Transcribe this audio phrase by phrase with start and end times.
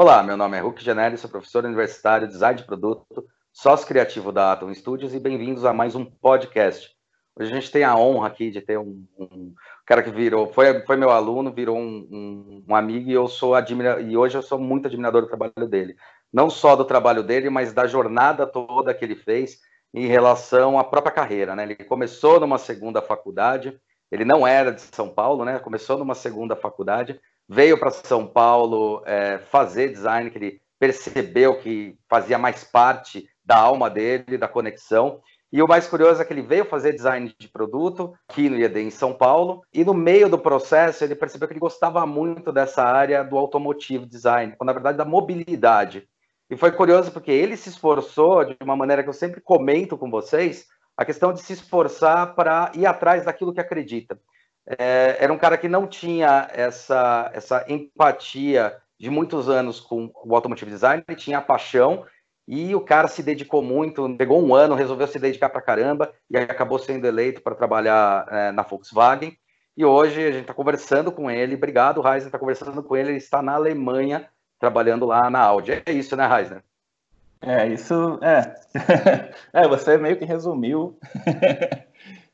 [0.00, 4.52] Olá, meu nome é Hulk Genelli, sou professor universitário, design de produto, sócio criativo da
[4.52, 6.94] Atom Studios e bem-vindos a mais um podcast.
[7.34, 9.52] Hoje a gente tem a honra aqui de ter um, um
[9.84, 13.54] cara que virou, foi, foi meu aluno, virou um, um, um amigo e eu sou
[14.08, 15.96] e hoje eu sou muito admirador do trabalho dele.
[16.32, 19.58] Não só do trabalho dele, mas da jornada toda que ele fez
[19.92, 21.64] em relação à própria carreira, né?
[21.64, 23.76] Ele começou numa segunda faculdade,
[24.12, 25.58] ele não era de São Paulo, né?
[25.58, 31.96] Começou numa segunda faculdade, veio para São Paulo é, fazer design, que ele percebeu que
[32.08, 35.20] fazia mais parte da alma dele, da conexão.
[35.50, 38.80] E o mais curioso é que ele veio fazer design de produto aqui no IED
[38.80, 42.84] em São Paulo, e no meio do processo ele percebeu que ele gostava muito dessa
[42.84, 46.06] área do automotive design, quando na verdade da mobilidade.
[46.50, 50.10] E foi curioso porque ele se esforçou de uma maneira que eu sempre comento com
[50.10, 54.18] vocês, a questão de se esforçar para ir atrás daquilo que acredita.
[54.76, 60.34] É, era um cara que não tinha essa, essa empatia de muitos anos com o
[60.34, 62.04] automotive design, ele tinha a paixão
[62.46, 66.36] e o cara se dedicou muito, pegou um ano, resolveu se dedicar para caramba e
[66.36, 69.36] acabou sendo eleito para trabalhar é, na Volkswagen.
[69.76, 71.54] E hoje a gente está conversando com ele.
[71.54, 73.10] Obrigado, Reisner, está conversando com ele.
[73.10, 75.82] Ele está na Alemanha trabalhando lá na Audi.
[75.86, 76.64] É isso, né, Reisner?
[77.40, 78.54] É, isso é.
[79.52, 80.98] é, você meio que resumiu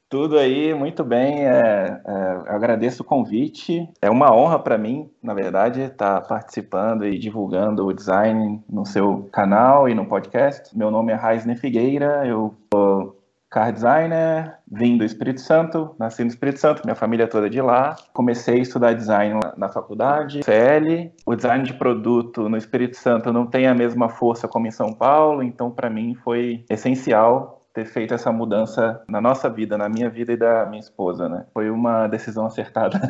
[0.08, 1.46] tudo aí muito bem.
[1.46, 3.88] É, é, agradeço o convite.
[4.00, 8.84] É uma honra para mim, na verdade, estar tá participando e divulgando o design no
[8.86, 10.76] seu canal e no podcast.
[10.76, 16.28] Meu nome é Raisne Figueira, eu sou car designer, vim do Espírito Santo, nasci no
[16.28, 17.94] Espírito Santo, minha família toda é de lá.
[18.12, 21.12] Comecei a estudar design na faculdade, CL.
[21.24, 24.92] O design de produto no Espírito Santo não tem a mesma força como em São
[24.92, 30.08] Paulo, então para mim foi essencial ter feito essa mudança na nossa vida, na minha
[30.08, 31.44] vida e da minha esposa, né?
[31.52, 33.00] Foi uma decisão acertada.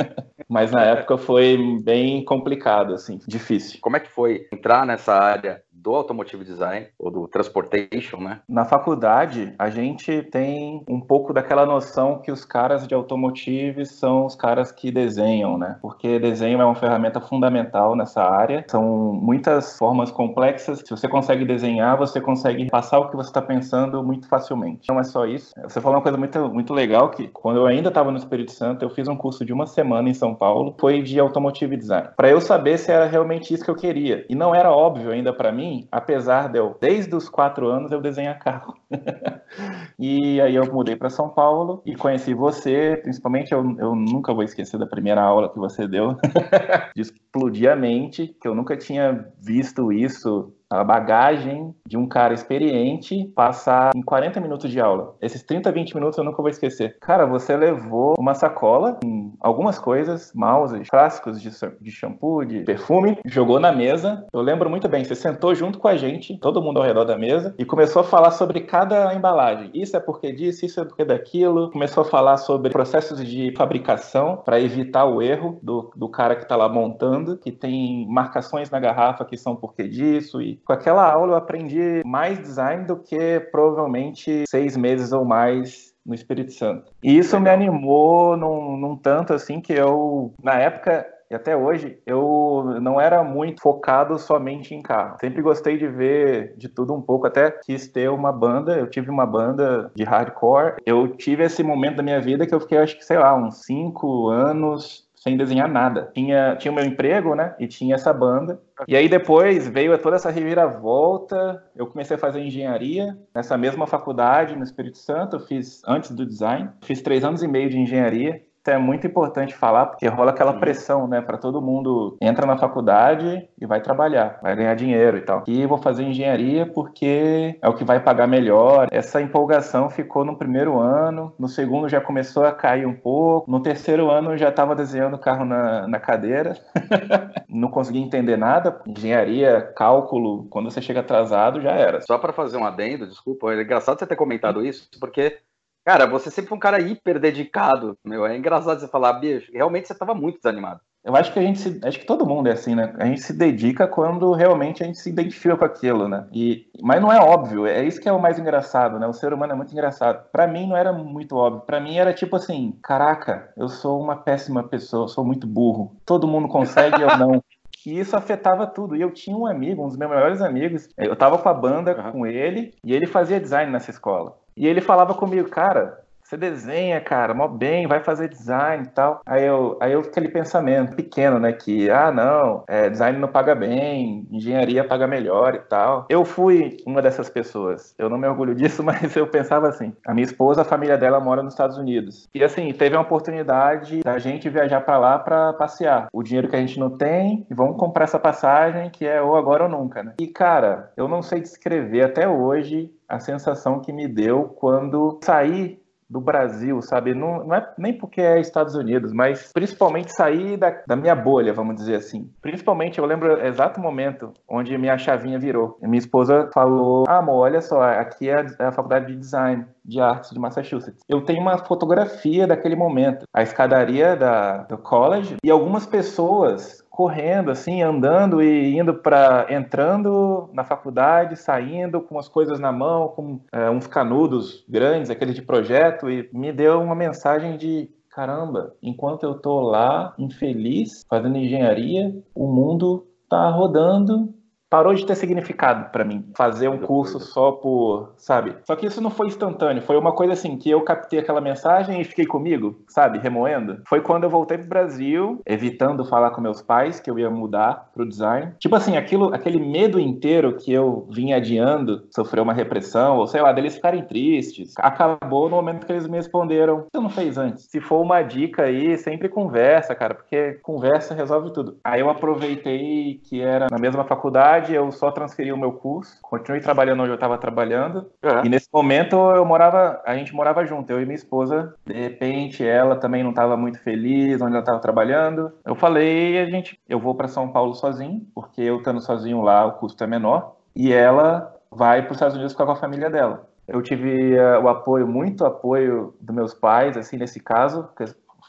[0.48, 3.78] Mas na época foi bem complicado, assim, difícil.
[3.82, 8.40] Como é que foi entrar nessa área do automotive design ou do transportation, né?
[8.48, 14.24] Na faculdade, a gente tem um pouco daquela noção que os caras de automotive são
[14.24, 15.76] os caras que desenham, né?
[15.82, 18.64] Porque desenho é uma ferramenta fundamental nessa área.
[18.66, 20.78] São muitas formas complexas.
[20.78, 24.88] Se você consegue desenhar, você consegue passar o que você está pensando muito facilmente.
[24.88, 25.52] Não é só isso.
[25.62, 28.82] Você falou uma coisa muito, muito legal que quando eu ainda estava no Espírito Santo,
[28.82, 32.30] eu fiz um curso de uma semana em São Paulo, foi de automotive design, para
[32.30, 34.24] eu saber se era realmente isso que eu queria.
[34.30, 38.00] E não era óbvio ainda para mim apesar de eu, desde os quatro anos, eu
[38.00, 38.74] desenhar carro.
[39.98, 44.42] e aí eu mudei para São Paulo e conheci você, principalmente eu, eu nunca vou
[44.42, 46.16] esquecer da primeira aula que você deu,
[46.94, 52.34] de explodir a mente, que eu nunca tinha visto isso a bagagem de um cara
[52.34, 55.14] experiente passar em 40 minutos de aula.
[55.20, 56.96] Esses 30, 20 minutos eu nunca vou esquecer.
[57.00, 63.18] Cara, você levou uma sacola com algumas coisas, mouse, frascos de, de shampoo, de perfume,
[63.24, 64.26] jogou na mesa.
[64.32, 67.16] Eu lembro muito bem, você sentou junto com a gente, todo mundo ao redor da
[67.16, 69.70] mesa, e começou a falar sobre cada embalagem.
[69.74, 71.70] Isso é porque disso, isso é porque daquilo.
[71.70, 76.42] Começou a falar sobre processos de fabricação para evitar o erro do, do cara que
[76.42, 81.10] está lá montando, que tem marcações na garrafa que são porque disso e com aquela
[81.10, 86.92] aula eu aprendi mais design do que provavelmente seis meses ou mais no Espírito Santo.
[87.02, 91.98] E isso me animou num, num tanto assim que eu, na época, e até hoje
[92.06, 95.16] eu não era muito focado somente em carro.
[95.20, 98.76] Sempre gostei de ver de tudo um pouco, até quis ter uma banda.
[98.76, 100.76] Eu tive uma banda de hardcore.
[100.84, 103.62] Eu tive esse momento da minha vida que eu fiquei, acho que, sei lá, uns
[103.64, 106.10] cinco anos sem desenhar nada.
[106.12, 107.56] Tinha, tinha o meu emprego, né?
[107.58, 108.60] E tinha essa banda.
[108.86, 111.64] E aí depois veio toda essa reviravolta.
[111.74, 115.36] Eu comecei a fazer engenharia nessa mesma faculdade no Espírito Santo.
[115.36, 116.68] Eu fiz antes do design.
[116.82, 121.06] Fiz três anos e meio de engenharia é muito importante falar, porque rola aquela pressão,
[121.06, 125.44] né, para todo mundo entra na faculdade e vai trabalhar, vai ganhar dinheiro e tal.
[125.46, 128.88] E vou fazer engenharia porque é o que vai pagar melhor.
[128.90, 133.60] Essa empolgação ficou no primeiro ano, no segundo já começou a cair um pouco, no
[133.60, 136.56] terceiro ano já estava desenhando carro na, na cadeira,
[137.48, 138.80] não conseguia entender nada.
[138.86, 142.00] Engenharia, cálculo, quando você chega atrasado já era.
[142.02, 145.38] Só para fazer um adendo, desculpa, é engraçado você ter comentado isso, porque
[145.84, 148.24] Cara, você sempre foi um cara hiper dedicado, meu.
[148.24, 150.80] É engraçado você falar, bicho, realmente você estava muito desanimado.
[151.04, 152.94] Eu acho que a gente se, acho que todo mundo é assim, né?
[152.96, 156.26] A gente se dedica quando realmente a gente se identifica com aquilo, né?
[156.32, 159.06] E, mas não é óbvio, é isso que é o mais engraçado, né?
[159.06, 160.24] O ser humano é muito engraçado.
[160.32, 161.60] Para mim não era muito óbvio.
[161.60, 165.94] Para mim era tipo assim, caraca, eu sou uma péssima pessoa, eu sou muito burro.
[166.06, 167.42] Todo mundo consegue ou não.
[167.86, 168.96] E isso afetava tudo.
[168.96, 170.88] E eu tinha um amigo, um dos meus melhores amigos.
[170.96, 172.12] Eu tava com a banda uhum.
[172.12, 174.38] com ele e ele fazia design nessa escola.
[174.56, 179.20] E ele falava comigo, cara, você desenha, cara, mó bem, vai fazer design e tal.
[179.26, 181.52] Aí eu, aí eu aquele pensamento pequeno, né?
[181.52, 186.06] Que, ah, não, é, design não paga bem, engenharia paga melhor e tal.
[186.08, 187.94] Eu fui uma dessas pessoas.
[187.98, 189.92] Eu não me orgulho disso, mas eu pensava assim.
[190.06, 192.28] A minha esposa, a família dela mora nos Estados Unidos.
[192.34, 196.08] E assim, teve a oportunidade da gente viajar para lá para passear.
[196.12, 199.64] O dinheiro que a gente não tem, vamos comprar essa passagem que é ou agora
[199.64, 200.14] ou nunca, né?
[200.18, 205.78] E cara, eu não sei descrever até hoje a sensação que me deu quando saí
[206.08, 207.14] do Brasil, sabe?
[207.14, 211.52] Não, não, é nem porque é Estados Unidos, mas principalmente sair da, da, minha bolha,
[211.52, 212.30] vamos dizer assim.
[212.40, 215.78] Principalmente, eu lembro o exato momento onde minha chavinha virou.
[215.82, 220.00] Minha esposa falou: amor, olha só, aqui é a, é a faculdade de design de
[220.00, 221.02] artes de Massachusetts.
[221.08, 227.50] Eu tenho uma fotografia daquele momento, a escadaria da, do college e algumas pessoas correndo
[227.50, 233.40] assim, andando e indo para entrando na faculdade, saindo com as coisas na mão, com
[233.52, 239.24] é, uns canudos grandes, aqueles de projeto e me deu uma mensagem de caramba, enquanto
[239.24, 244.32] eu tô lá infeliz fazendo engenharia, o mundo tá rodando
[244.74, 248.56] parou de ter significado para mim fazer um curso só por, sabe?
[248.66, 252.00] Só que isso não foi instantâneo, foi uma coisa assim que eu captei aquela mensagem
[252.00, 253.82] e fiquei comigo, sabe, remoendo.
[253.86, 257.88] Foi quando eu voltei pro Brasil, evitando falar com meus pais que eu ia mudar
[257.94, 258.52] pro design.
[258.58, 263.42] Tipo assim, aquilo, aquele medo inteiro que eu vinha adiando, sofreu uma repressão ou sei
[263.42, 264.74] lá, deles ficarem tristes.
[264.78, 267.68] Acabou no momento que eles me responderam: "Você não fez antes?".
[267.70, 271.78] Se for uma dica aí, sempre conversa, cara, porque conversa resolve tudo.
[271.84, 276.60] Aí eu aproveitei que era na mesma faculdade eu só transferi o meu curso, continuei
[276.60, 278.10] trabalhando onde eu estava trabalhando.
[278.44, 281.74] E nesse momento eu morava, a gente morava junto, eu e minha esposa.
[281.84, 285.52] De repente ela também não estava muito feliz onde ela estava trabalhando.
[285.64, 289.66] Eu falei, a gente, eu vou para São Paulo sozinho, porque eu estando sozinho lá
[289.66, 290.56] o custo é menor.
[290.74, 293.48] E ela vai para os Estados Unidos ficar com a família dela.
[293.66, 297.88] Eu tive uh, o apoio, muito apoio dos meus pais, assim, nesse caso,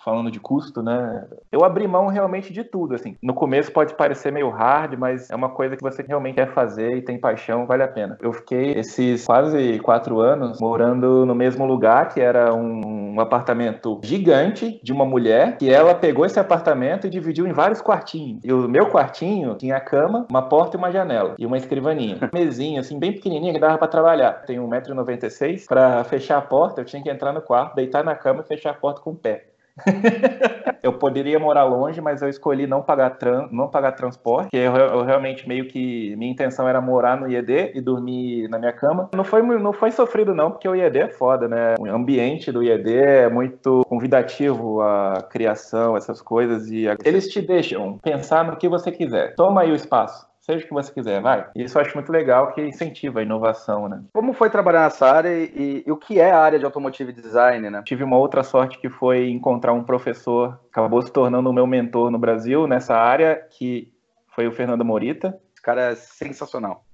[0.06, 1.25] falando de custo, né?
[1.52, 3.18] Eu abri mão realmente de tudo, assim.
[3.24, 6.96] No começo pode parecer meio hard, mas é uma coisa que você realmente quer fazer
[6.98, 8.16] e tem paixão, vale a pena.
[8.22, 14.00] Eu fiquei esses quase quatro anos morando no mesmo lugar, que era um, um apartamento
[14.04, 18.42] gigante de uma mulher, que ela pegou esse apartamento e dividiu em vários quartinhos.
[18.44, 22.30] E o meu quartinho tinha a cama, uma porta e uma janela, e uma escrivaninha.
[22.31, 24.44] Mesinha, assim, bem pequenininha, que dava para trabalhar.
[24.46, 25.66] Tem 1,96m.
[25.68, 28.69] Para fechar a porta, eu tinha que entrar no quarto, deitar na cama e fechar
[28.69, 29.55] a porta com o pé.
[30.81, 33.18] eu poderia morar longe, mas eu escolhi não pagar,
[33.51, 37.72] não pagar transporte, porque eu, eu, realmente meio que minha intenção era morar no IED
[37.75, 39.10] e dormir na minha cama.
[39.13, 41.75] Não foi, não foi sofrido não, porque o IED é foda, né?
[41.80, 46.95] O ambiente do IED é muito convidativo à criação, essas coisas e a...
[47.04, 49.36] eles te deixam pensar no que você quiser.
[49.36, 51.47] Toma aí o espaço seja o que você quiser, vai.
[51.56, 54.03] Isso eu acho muito legal que incentiva a inovação, né?
[54.13, 57.68] Como foi trabalhar nessa área e, e, o que é a área de automotive design,
[57.69, 57.81] né?
[57.83, 62.12] Tive uma outra sorte que foi encontrar um professor, acabou se tornando o meu mentor
[62.12, 63.92] no Brasil nessa área, que
[64.36, 65.39] foi o Fernando Morita.
[65.53, 66.86] Esse cara é sensacional.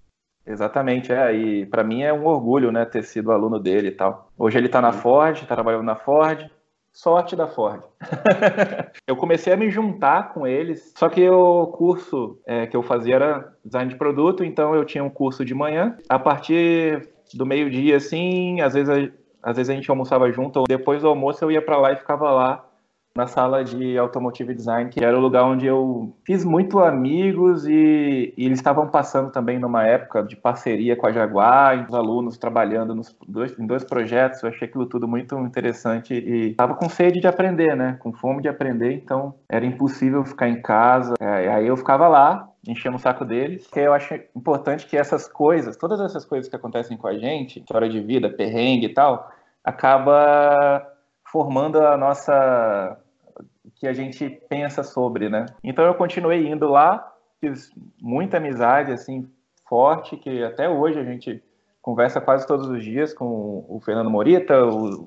[0.46, 1.36] Exatamente, é.
[1.36, 4.32] E para mim é um orgulho, né, ter sido aluno dele e tal.
[4.38, 6.50] Hoje ele está na Ford, tá trabalhando na Ford
[6.92, 7.82] sorte da Ford.
[9.08, 13.16] eu comecei a me juntar com eles, só que o curso é, que eu fazia
[13.16, 15.98] era design de produto, então eu tinha um curso de manhã.
[16.10, 20.66] A partir do meio-dia, assim, às vezes, a, às vezes a gente almoçava junto, ou
[20.68, 22.66] depois do almoço eu ia para lá e ficava lá
[23.16, 28.34] na sala de Automotive Design, que era o lugar onde eu fiz muito amigos e,
[28.38, 32.96] e eles estavam passando também numa época de parceria com a Jaguar, os alunos trabalhando
[32.96, 37.20] nos dois, em dois projetos, eu achei aquilo tudo muito interessante e estava com sede
[37.20, 41.68] de aprender, né, com fome de aprender, então era impossível ficar em casa, é, aí
[41.68, 46.00] eu ficava lá, enchendo o saco deles, que eu acho importante que essas coisas, todas
[46.00, 49.30] essas coisas que acontecem com a gente, história de vida, perrengue e tal,
[49.64, 50.88] acaba
[51.32, 52.98] formando a nossa
[53.82, 55.48] que a gente pensa sobre, né?
[55.64, 59.28] Então eu continuei indo lá, fiz muita amizade assim
[59.68, 61.44] forte que até hoje a gente
[61.82, 65.04] conversa quase todos os dias com o Fernando Morita, os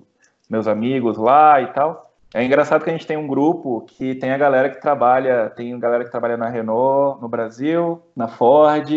[0.50, 2.10] meus amigos lá e tal.
[2.34, 5.72] É engraçado que a gente tem um grupo que tem a galera que trabalha, tem
[5.72, 8.90] a galera que trabalha na Renault no Brasil, na Ford,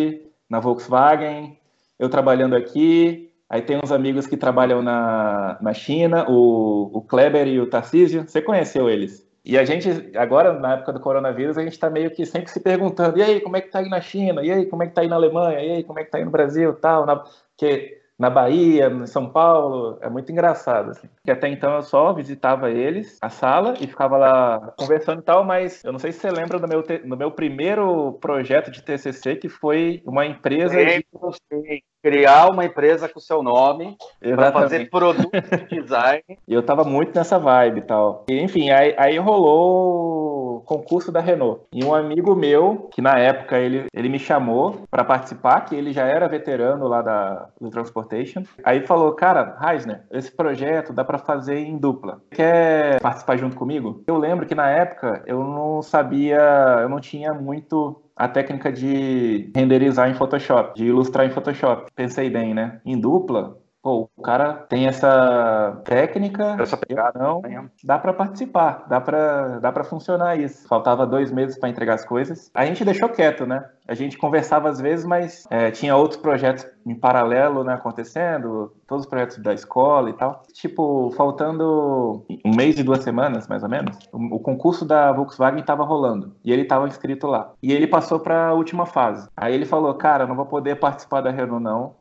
[0.49, 1.59] na Volkswagen,
[1.99, 7.47] eu trabalhando aqui, Aí tem uns amigos que trabalham na, na China, o, o Kleber
[7.47, 8.27] e o Tarcísio.
[8.27, 9.26] Você conheceu eles?
[9.49, 12.59] E a gente, agora, na época do coronavírus, a gente está meio que sempre se
[12.59, 14.43] perguntando: e aí, como é que tá aí na China?
[14.43, 15.61] E aí, como é que tá aí na Alemanha?
[15.61, 16.73] E aí, como é que tá aí no Brasil?
[16.75, 17.15] Tal, na...
[17.15, 19.97] Porque na Bahia, em São Paulo.
[20.01, 21.07] É muito engraçado, assim.
[21.23, 25.45] Que até então eu só visitava eles, a sala, e ficava lá conversando e tal,
[25.45, 29.35] mas eu não sei se você lembra do meu, do meu primeiro projeto de TCC,
[29.35, 31.05] que foi uma empresa de...
[32.01, 35.31] Criar uma empresa com o seu nome para fazer produto
[35.69, 36.23] de design.
[36.47, 38.25] E eu tava muito nessa vibe e tal.
[38.29, 41.61] E, enfim, aí, aí rolou o concurso da Renault.
[41.73, 45.91] E um amigo meu, que na época ele, ele me chamou para participar, que ele
[45.91, 48.43] já era veterano lá da, do Transportation.
[48.63, 52.21] Aí falou, cara, Reisner, esse projeto dá para fazer em dupla.
[52.31, 54.03] Quer participar junto comigo?
[54.07, 56.39] Eu lembro que na época eu não sabia,
[56.81, 61.91] eu não tinha muito a técnica de renderizar em Photoshop, de ilustrar em Photoshop.
[61.95, 62.81] Pensei bem, né?
[62.85, 67.41] Em dupla, pô, o cara tem essa técnica, essa pegada, não,
[67.83, 70.67] dá para participar, dá para dá para funcionar isso.
[70.67, 72.51] Faltava dois meses para entregar as coisas.
[72.53, 73.63] A gente deixou quieto, né?
[73.87, 79.05] A gente conversava às vezes, mas é, tinha outros projetos em paralelo, né, acontecendo, todos
[79.05, 80.43] os projetos da escola e tal.
[80.53, 85.59] Tipo, faltando um mês e duas semanas, mais ou menos, o, o concurso da Volkswagen
[85.59, 87.51] estava rolando e ele estava inscrito lá.
[87.61, 89.29] E ele passou para a última fase.
[89.35, 91.95] Aí ele falou, cara, não vou poder participar da Renault não,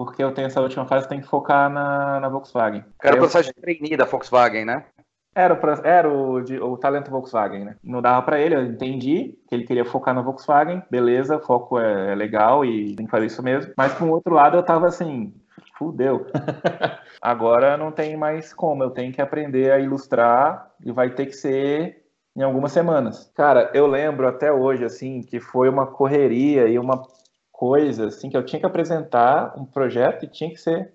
[0.00, 2.82] porque eu tenho essa última fase, tem que focar na, na Volkswagen.
[3.04, 4.86] Era o processo de trainee da Volkswagen, né?
[5.34, 7.76] Era, era o, de, o talento Volkswagen, né?
[7.84, 12.12] Não dava para ele, eu entendi que ele queria focar na Volkswagen, beleza, foco é,
[12.12, 13.74] é, legal e tem que fazer isso mesmo.
[13.76, 15.34] Mas por outro lado, eu tava assim,
[15.76, 16.26] fudeu.
[17.20, 21.34] Agora não tem mais como, eu tenho que aprender a ilustrar e vai ter que
[21.34, 23.30] ser em algumas semanas.
[23.34, 27.02] Cara, eu lembro até hoje, assim, que foi uma correria e uma
[27.60, 30.94] coisa, assim, que eu tinha que apresentar um projeto e tinha que ser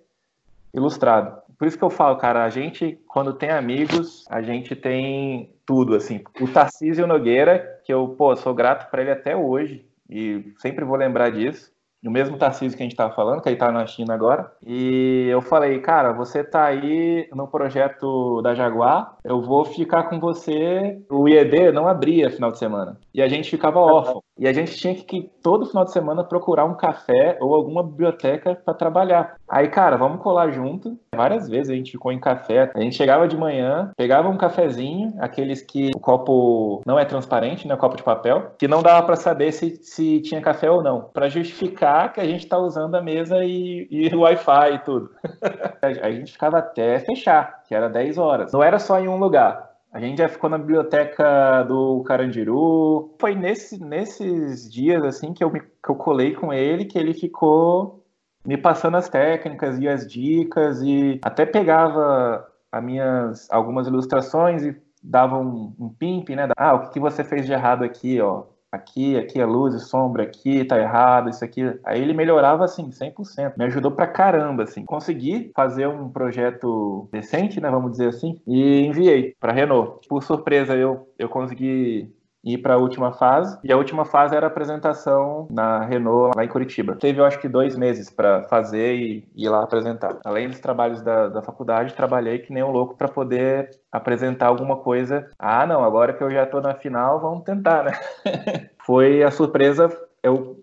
[0.74, 1.40] ilustrado.
[1.60, 5.96] Por isso que eu falo, cara, a gente, quando tem amigos, a gente tem tudo,
[5.96, 6.24] assim.
[6.42, 10.98] O Tarcísio Nogueira, que eu, pô, sou grato para ele até hoje, e sempre vou
[10.98, 11.72] lembrar disso
[12.04, 14.52] o mesmo Tarcísio que a gente estava falando, que ele está na China agora.
[14.66, 20.20] E eu falei, cara, você está aí no projeto da Jaguar, eu vou ficar com
[20.20, 21.02] você.
[21.10, 22.98] O IED não abria final de semana.
[23.14, 24.22] E a gente ficava órfão.
[24.38, 28.56] E a gente tinha que, todo final de semana, procurar um café ou alguma biblioteca
[28.64, 29.36] para trabalhar.
[29.48, 31.00] Aí, cara, vamos colar junto.
[31.16, 32.70] Várias vezes a gente ficou em café.
[32.76, 37.68] A gente chegava de manhã, pegava um cafezinho, aqueles que o copo não é transparente,
[37.68, 37.76] né?
[37.76, 41.10] Copo de papel, que não dava para saber se, se tinha café ou não.
[41.14, 45.10] Para justificar que a gente está usando a mesa e, e o Wi-Fi e tudo.
[45.82, 48.54] a gente ficava até fechar, que era 10 horas.
[48.54, 49.72] Não era só em um lugar.
[49.92, 53.16] A gente já ficou na biblioteca do Carandiru.
[53.20, 57.14] Foi nesse, nesses dias assim que eu, me, que eu colei com ele que ele
[57.14, 58.04] ficou
[58.46, 64.76] me passando as técnicas e as dicas e até pegava as minhas algumas ilustrações e
[65.02, 66.50] dava um, um pimp, né?
[66.58, 68.44] Ah, o que, você fez de errado aqui, ó?
[68.76, 71.62] Aqui, aqui é luz e sombra, aqui tá errado, isso aqui.
[71.84, 73.54] Aí ele melhorava assim, 100%.
[73.58, 74.86] Me ajudou pra caramba, assim.
[74.86, 77.70] Consegui fazer um projeto decente, né?
[77.70, 80.08] Vamos dizer assim, e enviei pra Renault.
[80.08, 82.15] Por surpresa, eu, eu consegui
[82.46, 83.58] ir para a última fase.
[83.64, 86.96] E a última fase era a apresentação na Renault, lá em Curitiba.
[86.96, 90.20] Teve, eu acho que, dois meses para fazer e ir lá apresentar.
[90.24, 94.78] Além dos trabalhos da, da faculdade, trabalhei que nem um louco para poder apresentar alguma
[94.78, 95.30] coisa.
[95.40, 97.92] Ah, não, agora que eu já estou na final, vamos tentar, né?
[98.86, 99.90] Foi a surpresa.
[100.22, 100.60] Eu,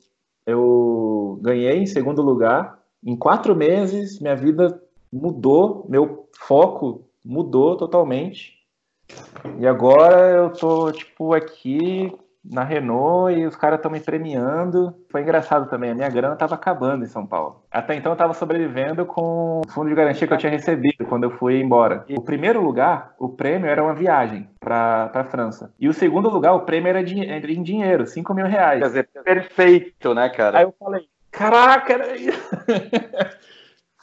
[0.47, 2.79] eu ganhei em segundo lugar.
[3.05, 4.81] Em quatro meses, minha vida
[5.13, 8.62] mudou, meu foco mudou totalmente.
[9.59, 12.13] E agora eu tô, tipo, aqui
[12.45, 14.95] na Renault e os caras estão me premiando.
[15.11, 17.63] Foi engraçado também, a minha grana tava acabando em São Paulo.
[17.71, 21.25] Até então eu tava sobrevivendo com o fundo de garantia que eu tinha recebido quando
[21.25, 22.05] eu fui embora.
[22.09, 25.73] E o primeiro lugar, o prêmio era uma viagem pra, pra França.
[25.79, 28.81] E o segundo lugar, o prêmio era, era em dinheiro, 5 mil reais.
[28.81, 30.59] Quer dizer, perfeito, né, cara?
[30.59, 32.51] Aí eu falei, caraca, era isso.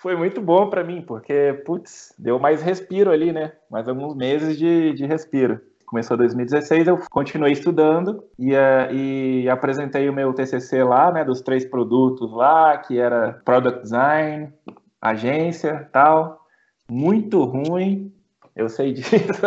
[0.01, 3.53] foi muito bom para mim, porque, putz, deu mais respiro ali, né?
[3.69, 5.61] Mais alguns meses de, de respiro.
[5.85, 11.41] Começou 2016, eu continuei estudando e, uh, e apresentei o meu TCC lá, né, dos
[11.41, 14.53] três produtos lá, que era Product Design,
[15.01, 16.45] agência, tal.
[16.89, 18.13] Muito ruim,
[18.55, 19.41] eu sei disso.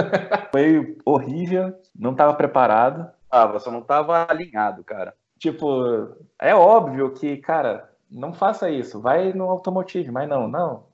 [0.50, 3.08] foi horrível, não estava preparado.
[3.30, 5.14] Ah, você não estava alinhado, cara.
[5.38, 10.84] Tipo, é óbvio que, cara, não faça isso, vai no automotive, mas não, não,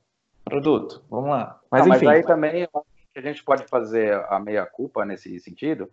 [0.44, 1.60] produto, vamos lá.
[1.70, 2.68] Mas, não, enfim, mas aí também
[3.16, 5.90] a gente pode fazer a meia-culpa nesse sentido,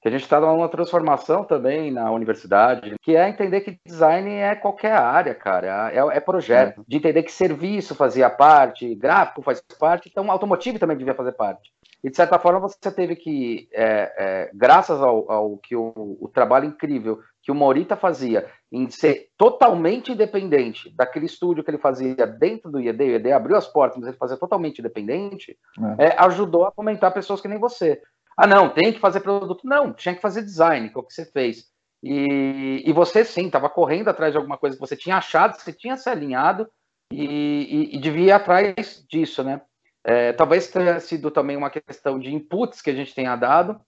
[0.00, 4.56] que a gente está numa transformação também na universidade, que é entender que design é
[4.56, 6.84] qualquer área, cara, é, é projeto, é.
[6.88, 11.70] de entender que serviço fazia parte, gráfico faz parte, então automotive também devia fazer parte.
[12.02, 16.28] E de certa forma você teve que, é, é, graças ao, ao, que o, o
[16.28, 22.26] trabalho incrível que o Morita fazia em ser totalmente independente daquele estúdio que ele fazia
[22.26, 25.56] dentro do IED, o IED abriu as portas, mas ele fazia totalmente independente,
[25.98, 26.06] é.
[26.06, 28.00] É, ajudou a fomentar pessoas que nem você.
[28.36, 29.66] Ah, não, tem que fazer produto.
[29.66, 31.70] Não, tinha que fazer design, que é o que você fez.
[32.02, 35.72] E, e você sim, estava correndo atrás de alguma coisa que você tinha achado, você
[35.72, 36.68] tinha se alinhado
[37.12, 39.60] e, e, e devia ir atrás disso, né?
[40.04, 43.80] É, talvez tenha sido também uma questão de inputs que a gente tenha dado,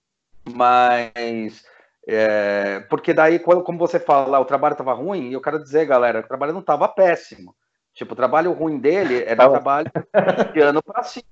[0.54, 1.64] mas
[2.06, 6.28] é, porque daí, como você fala, o trabalho estava ruim, eu quero dizer, galera, o
[6.28, 7.54] trabalho não estava péssimo.
[7.94, 9.90] Tipo, o trabalho ruim dele era um trabalho
[10.52, 11.24] de ano para cima,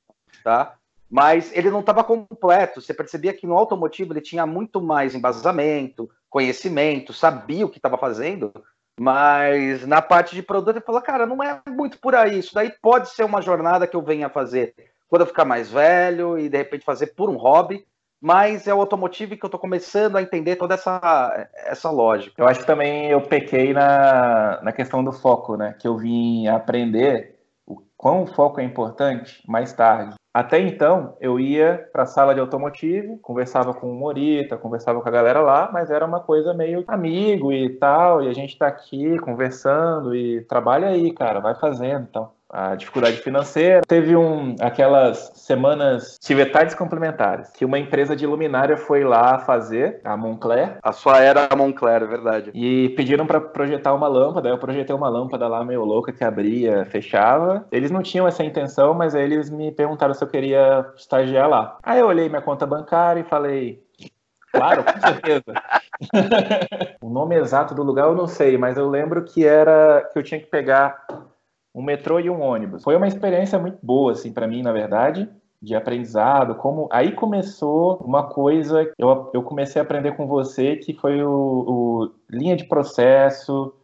[0.45, 0.77] tá?
[1.11, 2.81] Mas ele não estava completo.
[2.81, 7.99] Você percebia que no automotivo ele tinha muito mais embasamento, conhecimento, sabia o que estava
[7.99, 8.53] fazendo,
[8.99, 12.39] mas na parte de produto ele falou, cara, não é muito por aí.
[12.39, 14.75] Isso daí pode ser uma jornada que eu venha fazer
[15.09, 17.85] quando eu ficar mais velho e de repente fazer por um hobby,
[18.19, 22.41] mas é o automotivo que eu estou começando a entender toda essa, essa lógica.
[22.41, 25.75] Eu acho que também eu pequei na, na questão do foco, né?
[25.79, 30.15] Que eu vim aprender o quão o foco é importante mais tarde.
[30.35, 35.09] Até então, eu ia para a sala de automotivo, conversava com o Morita, conversava com
[35.09, 38.67] a galera lá, mas era uma coisa meio amigo e tal, e a gente está
[38.67, 43.81] aqui conversando e trabalha aí, cara, vai fazendo e tal a dificuldade financeira.
[43.89, 50.17] Teve um, aquelas semanas tivetardes complementares, que uma empresa de luminária foi lá fazer, a
[50.17, 50.79] Moncler.
[50.83, 52.51] A sua era a Moncler, é verdade.
[52.55, 56.85] E pediram para projetar uma lâmpada, eu projetei uma lâmpada lá meio louca que abria,
[56.85, 57.67] fechava.
[57.73, 61.79] Eles não tinham essa intenção, mas aí eles me perguntaram se eu queria estagiar lá.
[61.83, 63.83] Aí eu olhei minha conta bancária e falei,
[64.53, 65.55] Claro, com certeza.
[67.01, 70.23] o nome exato do lugar eu não sei, mas eu lembro que era que eu
[70.23, 71.07] tinha que pegar
[71.75, 72.83] um metrô e um ônibus.
[72.83, 75.29] Foi uma experiência muito boa, assim, para mim, na verdade,
[75.61, 76.57] de aprendizado.
[76.57, 81.31] Como aí começou uma coisa, eu, eu comecei a aprender com você, que foi o,
[81.31, 83.75] o linha de processo,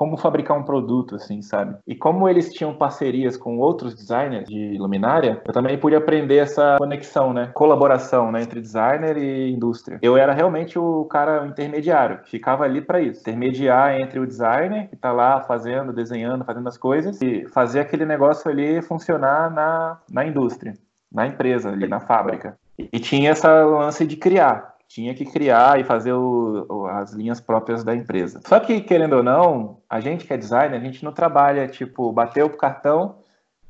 [0.00, 1.76] como fabricar um produto, assim, sabe?
[1.86, 6.78] E como eles tinham parcerias com outros designers de luminária, eu também pude aprender essa
[6.78, 7.50] conexão, né?
[7.52, 8.40] Colaboração, né?
[8.40, 9.98] Entre designer e indústria.
[10.00, 13.20] Eu era realmente o cara intermediário, ficava ali para isso.
[13.20, 18.06] Intermediar entre o designer, que tá lá fazendo, desenhando, fazendo as coisas, e fazer aquele
[18.06, 20.72] negócio ali funcionar na, na indústria,
[21.12, 22.56] na empresa ali, na fábrica.
[22.78, 27.84] E, tinha essa lance de criar tinha que criar e fazer o, as linhas próprias
[27.84, 28.40] da empresa.
[28.44, 32.12] Só que, querendo ou não, a gente que é designer, a gente não trabalha, tipo,
[32.12, 33.20] bateu o cartão,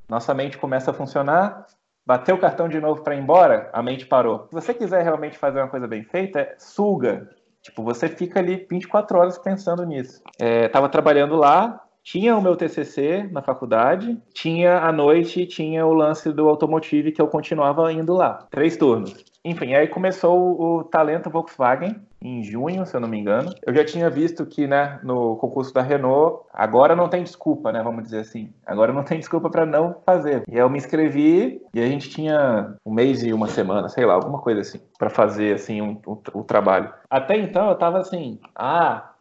[0.09, 1.67] nossa mente começa a funcionar,
[2.07, 4.47] bateu o cartão de novo para ir embora, a mente parou.
[4.49, 7.29] Se você quiser realmente fazer uma coisa bem feita, suga.
[7.61, 10.23] Tipo, você fica ali 24 horas pensando nisso.
[10.39, 15.93] É, tava trabalhando lá, tinha o meu TCC na faculdade, tinha à noite, tinha o
[15.93, 18.47] lance do automotive que eu continuava indo lá.
[18.51, 19.25] Três turnos.
[19.45, 23.55] Enfim, aí começou o Talento Volkswagen em junho, se eu não me engano.
[23.67, 27.83] Eu já tinha visto que, né, no concurso da Renault, agora não tem desculpa, né,
[27.83, 28.53] vamos dizer assim.
[28.67, 30.45] Agora não tem desculpa para não fazer.
[30.47, 34.13] E eu me inscrevi e a gente tinha um mês e uma semana, sei lá,
[34.13, 36.93] alguma coisa assim, para fazer assim um, um, o trabalho.
[37.09, 39.15] Até então eu tava assim, ah,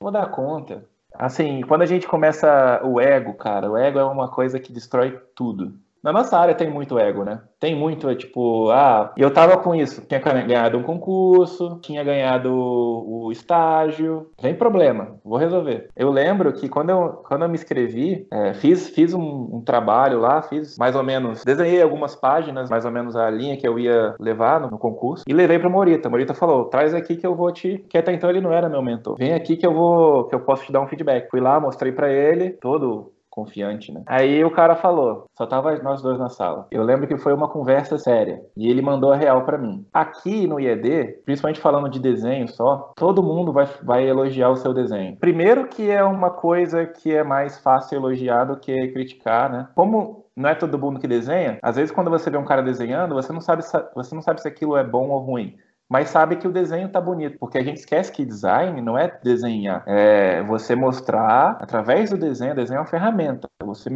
[0.00, 0.84] vou dar conta.
[1.22, 5.12] Assim, quando a gente começa o ego, cara, o ego é uma coisa que destrói
[5.36, 5.78] tudo.
[6.02, 7.40] Na nossa área tem muito ego, né?
[7.60, 12.52] Tem muito, é tipo, ah, eu tava com isso, tinha ganhado um concurso, tinha ganhado
[12.52, 15.88] o estágio, tem problema, vou resolver.
[15.94, 20.18] Eu lembro que quando eu, quando eu me inscrevi, é, fiz, fiz um, um, trabalho
[20.18, 23.78] lá, fiz mais ou menos, desenhei algumas páginas, mais ou menos a linha que eu
[23.78, 26.10] ia levar no, no concurso, e levei pra Morita.
[26.10, 27.78] Morita falou, traz aqui que eu vou te...
[27.88, 29.16] Que até então ele não era meu mentor.
[29.16, 31.30] Vem aqui que eu vou, que eu posso te dar um feedback.
[31.30, 34.02] Fui lá, mostrei para ele, todo confiante, né?
[34.06, 36.66] Aí o cara falou, só tava nós dois na sala.
[36.70, 39.86] Eu lembro que foi uma conversa séria e ele mandou a real para mim.
[39.92, 44.74] Aqui no IED, principalmente falando de desenho só, todo mundo vai, vai elogiar o seu
[44.74, 45.16] desenho.
[45.16, 49.68] Primeiro que é uma coisa que é mais fácil elogiar do que criticar, né?
[49.74, 53.14] Como não é todo mundo que desenha, às vezes quando você vê um cara desenhando,
[53.14, 53.62] você não sabe,
[53.94, 55.56] você não sabe se aquilo é bom ou ruim
[55.92, 59.14] mas sabe que o desenho tá bonito, porque a gente esquece que design não é
[59.22, 63.90] desenhar, é você mostrar através do desenho, desenho é uma ferramenta, você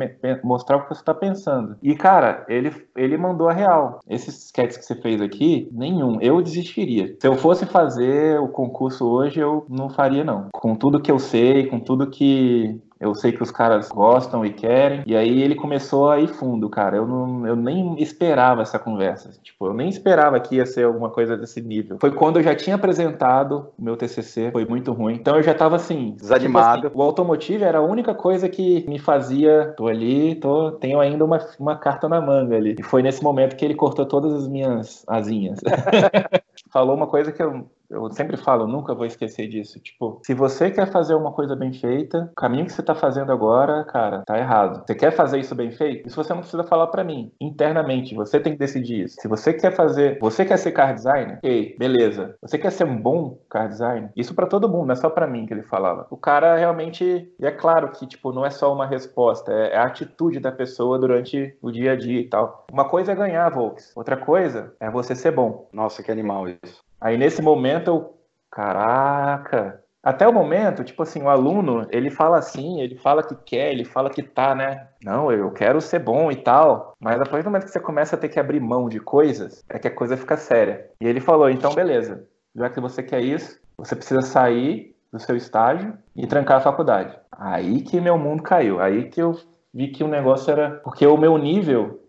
[0.45, 1.79] mostrar o que você está pensando.
[1.83, 4.01] E cara, ele ele mandou a real.
[4.07, 7.17] Esses sketches que você fez aqui, nenhum, eu desistiria.
[7.19, 10.49] Se eu fosse fazer o concurso hoje, eu não faria não.
[10.53, 14.53] Com tudo que eu sei, com tudo que eu sei que os caras gostam e
[14.53, 15.03] querem.
[15.07, 16.97] E aí ele começou a ir fundo, cara.
[16.97, 19.31] Eu, não, eu nem esperava essa conversa.
[19.43, 21.99] Tipo, eu nem esperava que ia ser alguma coisa desse nível.
[22.01, 24.51] Foi quando eu já tinha apresentado o meu TCC.
[24.51, 25.15] Foi muito ruim.
[25.15, 26.17] Então eu já tava assim...
[26.19, 26.77] Desanimado.
[26.77, 29.75] Tipo assim, o automotive era a única coisa que me fazia...
[29.77, 32.77] Tô ali, tô, tenho ainda uma, uma carta na manga ali.
[32.79, 35.61] E foi nesse momento que ele cortou todas as minhas asinhas.
[36.73, 39.81] Falou uma coisa que eu eu sempre falo, nunca vou esquecer disso.
[39.81, 43.33] Tipo, se você quer fazer uma coisa bem feita, o caminho que você tá fazendo
[43.33, 44.85] agora, cara, tá errado.
[44.87, 46.07] Você quer fazer isso bem feito?
[46.07, 47.33] Isso você não precisa falar para mim.
[47.41, 49.17] Internamente, você tem que decidir isso.
[49.21, 51.39] Se você quer fazer, você quer ser car designer?
[51.39, 52.37] Ok, beleza.
[52.41, 54.11] Você quer ser um bom car designer?
[54.17, 56.07] Isso para todo mundo, não é só para mim que ele falava.
[56.11, 59.77] O cara realmente, e é claro que, tipo, não é só uma resposta, é, é
[59.77, 62.67] a atitude da pessoa durante o dia a dia e tal.
[62.73, 63.93] Uma coisa é ganhar, Volks.
[63.97, 65.69] Outra coisa é você ser bom.
[65.73, 66.86] Nossa, que animal isso.
[67.01, 68.19] Aí nesse momento eu,
[68.51, 69.83] caraca.
[70.03, 73.85] Até o momento, tipo assim, o aluno, ele fala assim, ele fala que quer, ele
[73.85, 74.87] fala que tá, né?
[75.05, 76.95] Não, eu quero ser bom e tal.
[77.01, 79.65] Mas a partir do momento que você começa a ter que abrir mão de coisas,
[79.69, 80.89] é que a coisa fica séria.
[81.01, 85.35] E ele falou, então beleza, já que você quer isso, você precisa sair do seu
[85.37, 87.19] estágio e trancar a faculdade.
[87.33, 88.81] Aí que meu mundo caiu.
[88.81, 89.37] Aí que eu
[89.75, 90.71] vi que o negócio era.
[90.85, 92.01] Porque o meu nível,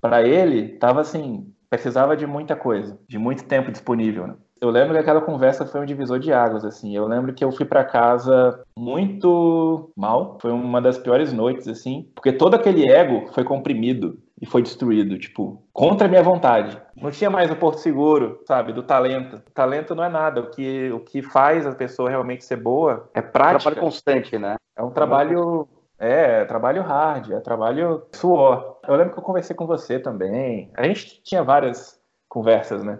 [0.00, 4.26] para ele, tava assim, precisava de muita coisa, de muito tempo disponível.
[4.26, 4.34] Né?
[4.60, 6.94] Eu lembro que aquela conversa foi um divisor de águas, assim.
[6.94, 10.36] Eu lembro que eu fui para casa muito mal.
[10.38, 15.18] Foi uma das piores noites, assim, porque todo aquele ego foi comprimido e foi destruído,
[15.18, 16.78] tipo, contra a minha vontade.
[16.94, 19.36] Não tinha mais o porto seguro, sabe, do talento.
[19.36, 20.42] O talento não é nada.
[20.42, 23.54] O que, o que faz a pessoa realmente ser boa é prática.
[23.54, 24.56] É um trabalho constante, né?
[24.76, 25.66] É um trabalho
[26.02, 28.80] é, é, trabalho hard, é trabalho suor.
[28.88, 30.68] Eu lembro que eu conversei com você também.
[30.74, 32.98] A gente tinha várias conversas, né?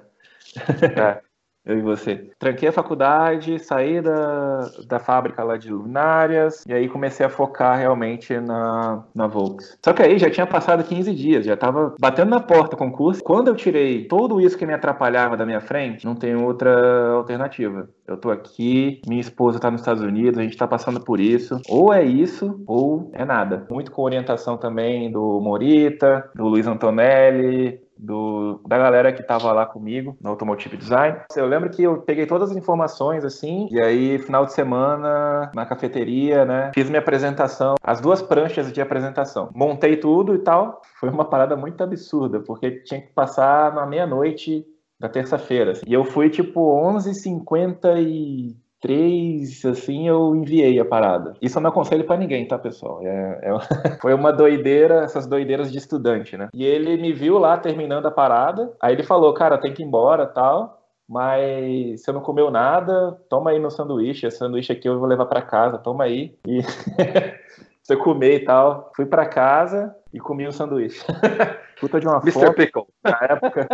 [0.97, 1.21] É.
[1.65, 2.31] Eu e você.
[2.39, 7.79] Tranquei a faculdade, saí da, da fábrica lá de luminárias, e aí comecei a focar
[7.79, 9.79] realmente na, na Volks.
[9.85, 13.23] Só que aí já tinha passado 15 dias, já tava batendo na porta o concurso.
[13.23, 17.89] Quando eu tirei tudo isso que me atrapalhava da minha frente, não tem outra alternativa.
[18.07, 21.61] Eu tô aqui, minha esposa tá nos Estados Unidos, a gente tá passando por isso.
[21.69, 23.67] Ou é isso, ou é nada.
[23.71, 29.67] Muito com orientação também do Morita, do Luiz Antonelli, do, da galera que tava lá
[29.67, 31.19] comigo no Automotive Design.
[31.35, 35.67] Eu lembro que eu peguei todas as informações assim, e aí final de semana na
[35.67, 39.51] cafeteria, né, fiz minha apresentação, as duas pranchas de apresentação.
[39.55, 40.81] Montei tudo e tal.
[40.99, 44.65] Foi uma parada muito absurda, porque tinha que passar na meia-noite
[44.99, 45.73] da terça-feira.
[45.73, 45.83] Assim.
[45.87, 51.35] E eu fui tipo 11h50 e três, assim, eu enviei a parada.
[51.41, 53.01] Isso eu não aconselho para ninguém, tá, pessoal?
[53.03, 53.97] É, é...
[54.03, 56.49] Foi uma doideira, essas doideiras de estudante, né?
[56.53, 59.87] E ele me viu lá terminando a parada, aí ele falou, cara, tem que ir
[59.87, 64.99] embora tal, mas você não comeu nada, toma aí no sanduíche, esse sanduíche aqui eu
[64.99, 66.37] vou levar para casa, toma aí.
[66.47, 66.61] E
[67.83, 68.91] você comer e tal.
[68.97, 71.05] Fui para casa e comi um sanduíche.
[71.81, 72.33] Puta de uma Mr.
[72.33, 72.55] fome.
[72.55, 72.87] Pickle.
[73.05, 73.69] Na época.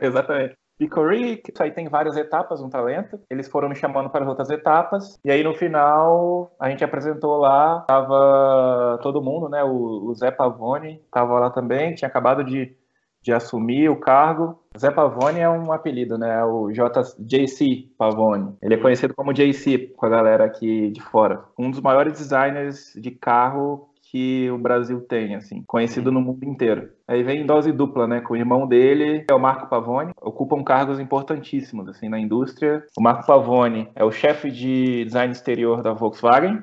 [0.00, 0.56] Exatamente.
[0.78, 3.20] Pickle isso aí tem várias etapas um talento.
[3.30, 5.18] Eles foram me chamando para as outras etapas.
[5.24, 9.62] E aí no final a gente apresentou lá, tava todo mundo, né?
[9.62, 12.76] O, o Zé Pavone tava lá também, tinha acabado de,
[13.22, 14.58] de assumir o cargo.
[14.76, 16.44] Zé Pavone é um apelido, né?
[16.44, 18.56] O JC Pavone.
[18.60, 21.44] Ele é conhecido como JC com a galera aqui de fora.
[21.56, 26.88] Um dos maiores designers de carro que o Brasil tem, assim, conhecido no mundo inteiro.
[27.08, 31.00] Aí vem dose dupla, né, com o irmão dele, é o Marco Pavone, ocupam cargos
[31.00, 32.84] importantíssimos, assim, na indústria.
[32.96, 36.62] O Marco Pavone é o chefe de design exterior da Volkswagen,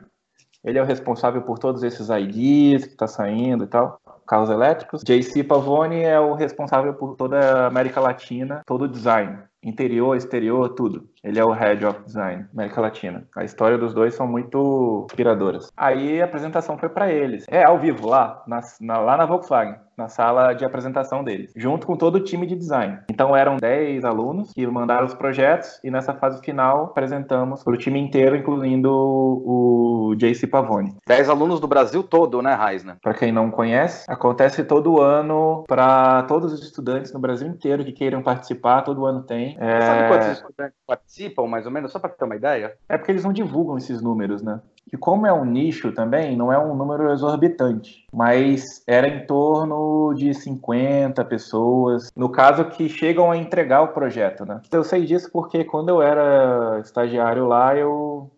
[0.64, 5.04] ele é o responsável por todos esses IDs que está saindo e tal, carros elétricos.
[5.04, 10.70] JC Pavone é o responsável por toda a América Latina, todo o design interior, exterior,
[10.70, 11.10] tudo.
[11.24, 13.28] Ele é o Head of Design, América Latina.
[13.36, 15.72] A história dos dois são muito inspiradoras.
[15.78, 17.46] Aí a apresentação foi para eles.
[17.48, 21.86] É ao vivo, lá na, na, lá na Volkswagen, na sala de apresentação deles, junto
[21.86, 23.00] com todo o time de design.
[23.10, 27.78] Então eram 10 alunos que mandaram os projetos e nessa fase final apresentamos para o
[27.78, 30.96] time inteiro, incluindo o JC Pavone.
[31.08, 32.98] 10 alunos do Brasil todo, né, Reisner?
[33.02, 37.92] Para quem não conhece, acontece todo ano para todos os estudantes no Brasil inteiro que
[37.92, 39.56] queiram participar, todo ano tem.
[39.60, 39.82] É...
[39.82, 41.11] Sabe quantos estudantes participam,
[41.48, 42.74] mais ou menos, só para ter uma ideia?
[42.88, 44.62] É porque eles não divulgam esses números, né?
[44.92, 50.14] E como é um nicho também, não é um número exorbitante, mas era em torno
[50.14, 54.62] de 50 pessoas, no caso que chegam a entregar o projeto, né?
[54.72, 58.30] Eu sei disso porque quando eu era estagiário lá, eu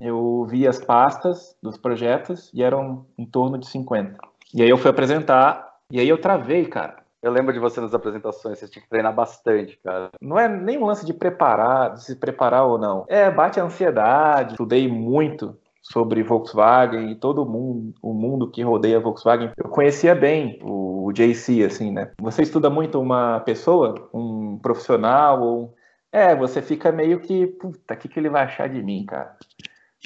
[0.00, 4.18] eu vi as pastas dos projetos e eram em torno de 50.
[4.52, 7.01] E aí eu fui apresentar e aí eu travei, cara.
[7.22, 10.10] Eu lembro de você nas apresentações, você tinha que treinar bastante, cara.
[10.20, 13.04] Não é nem um lance de preparar, de se preparar ou não.
[13.08, 14.52] É, bate a ansiedade.
[14.52, 19.52] Estudei muito sobre Volkswagen e todo mundo, o mundo que rodeia Volkswagen.
[19.56, 22.10] Eu conhecia bem o, JC, assim, né?
[22.20, 25.74] Você estuda muito uma pessoa, um profissional, ou.
[26.10, 29.34] É, você fica meio que, puta, o que, que ele vai achar de mim, cara?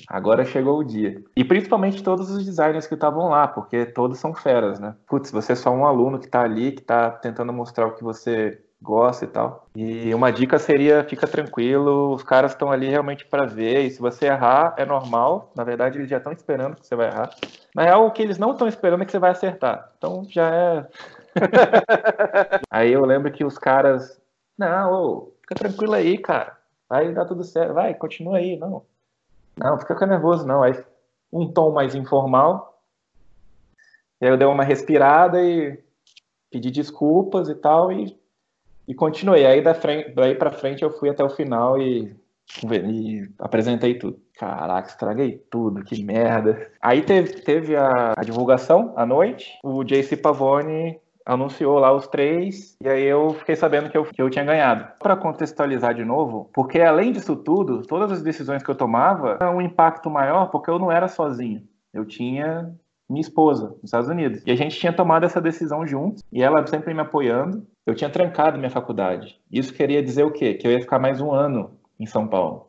[0.09, 1.23] Agora chegou o dia.
[1.35, 4.95] E principalmente todos os designers que estavam lá, porque todos são feras, né?
[5.07, 8.05] Putz, você é só um aluno que está ali, que está tentando mostrar o que
[8.05, 9.67] você gosta e tal.
[9.75, 14.01] E uma dica seria, fica tranquilo, os caras estão ali realmente para ver, e se
[14.01, 15.53] você errar, é normal.
[15.57, 17.31] Na verdade, eles já estão esperando que você vai errar.
[17.75, 19.93] Na real, o que eles não estão esperando é que você vai acertar.
[19.99, 20.87] Então já é.
[22.71, 24.21] aí eu lembro que os caras.
[24.57, 26.57] Não, ô, fica tranquilo aí, cara.
[26.89, 27.75] Vai dar tudo certo.
[27.75, 28.57] Vai, continua aí.
[28.57, 28.85] Não.
[29.57, 30.63] Não, fica nervoso, não.
[30.63, 30.73] Aí
[31.33, 32.83] um tom mais informal.
[34.21, 35.83] E aí eu dei uma respirada e
[36.51, 37.93] pedi desculpas e tal.
[37.93, 38.19] E
[38.87, 39.45] e continuei.
[39.45, 42.15] Aí da frente, daí para frente eu fui até o final e,
[42.65, 44.21] e, apresentei tudo.
[44.35, 46.71] Caraca, estraguei tudo, que merda.
[46.81, 49.59] Aí teve, teve a, a divulgação à noite.
[49.65, 54.23] O JC Pavone anunciou lá os três, e aí eu fiquei sabendo que eu, que
[54.23, 54.87] eu tinha ganhado.
[55.01, 59.57] Para contextualizar de novo, porque além disso tudo, todas as decisões que eu tomava tinham
[59.57, 61.63] um impacto maior, porque eu não era sozinho.
[61.93, 62.73] Eu tinha
[63.09, 64.43] minha esposa, nos Estados Unidos.
[64.47, 68.11] E a gente tinha tomado essa decisão juntos, e ela sempre me apoiando eu tinha
[68.11, 69.41] trancado minha faculdade.
[69.51, 70.55] Isso queria dizer o quê?
[70.55, 72.69] Que eu ia ficar mais um ano em São Paulo.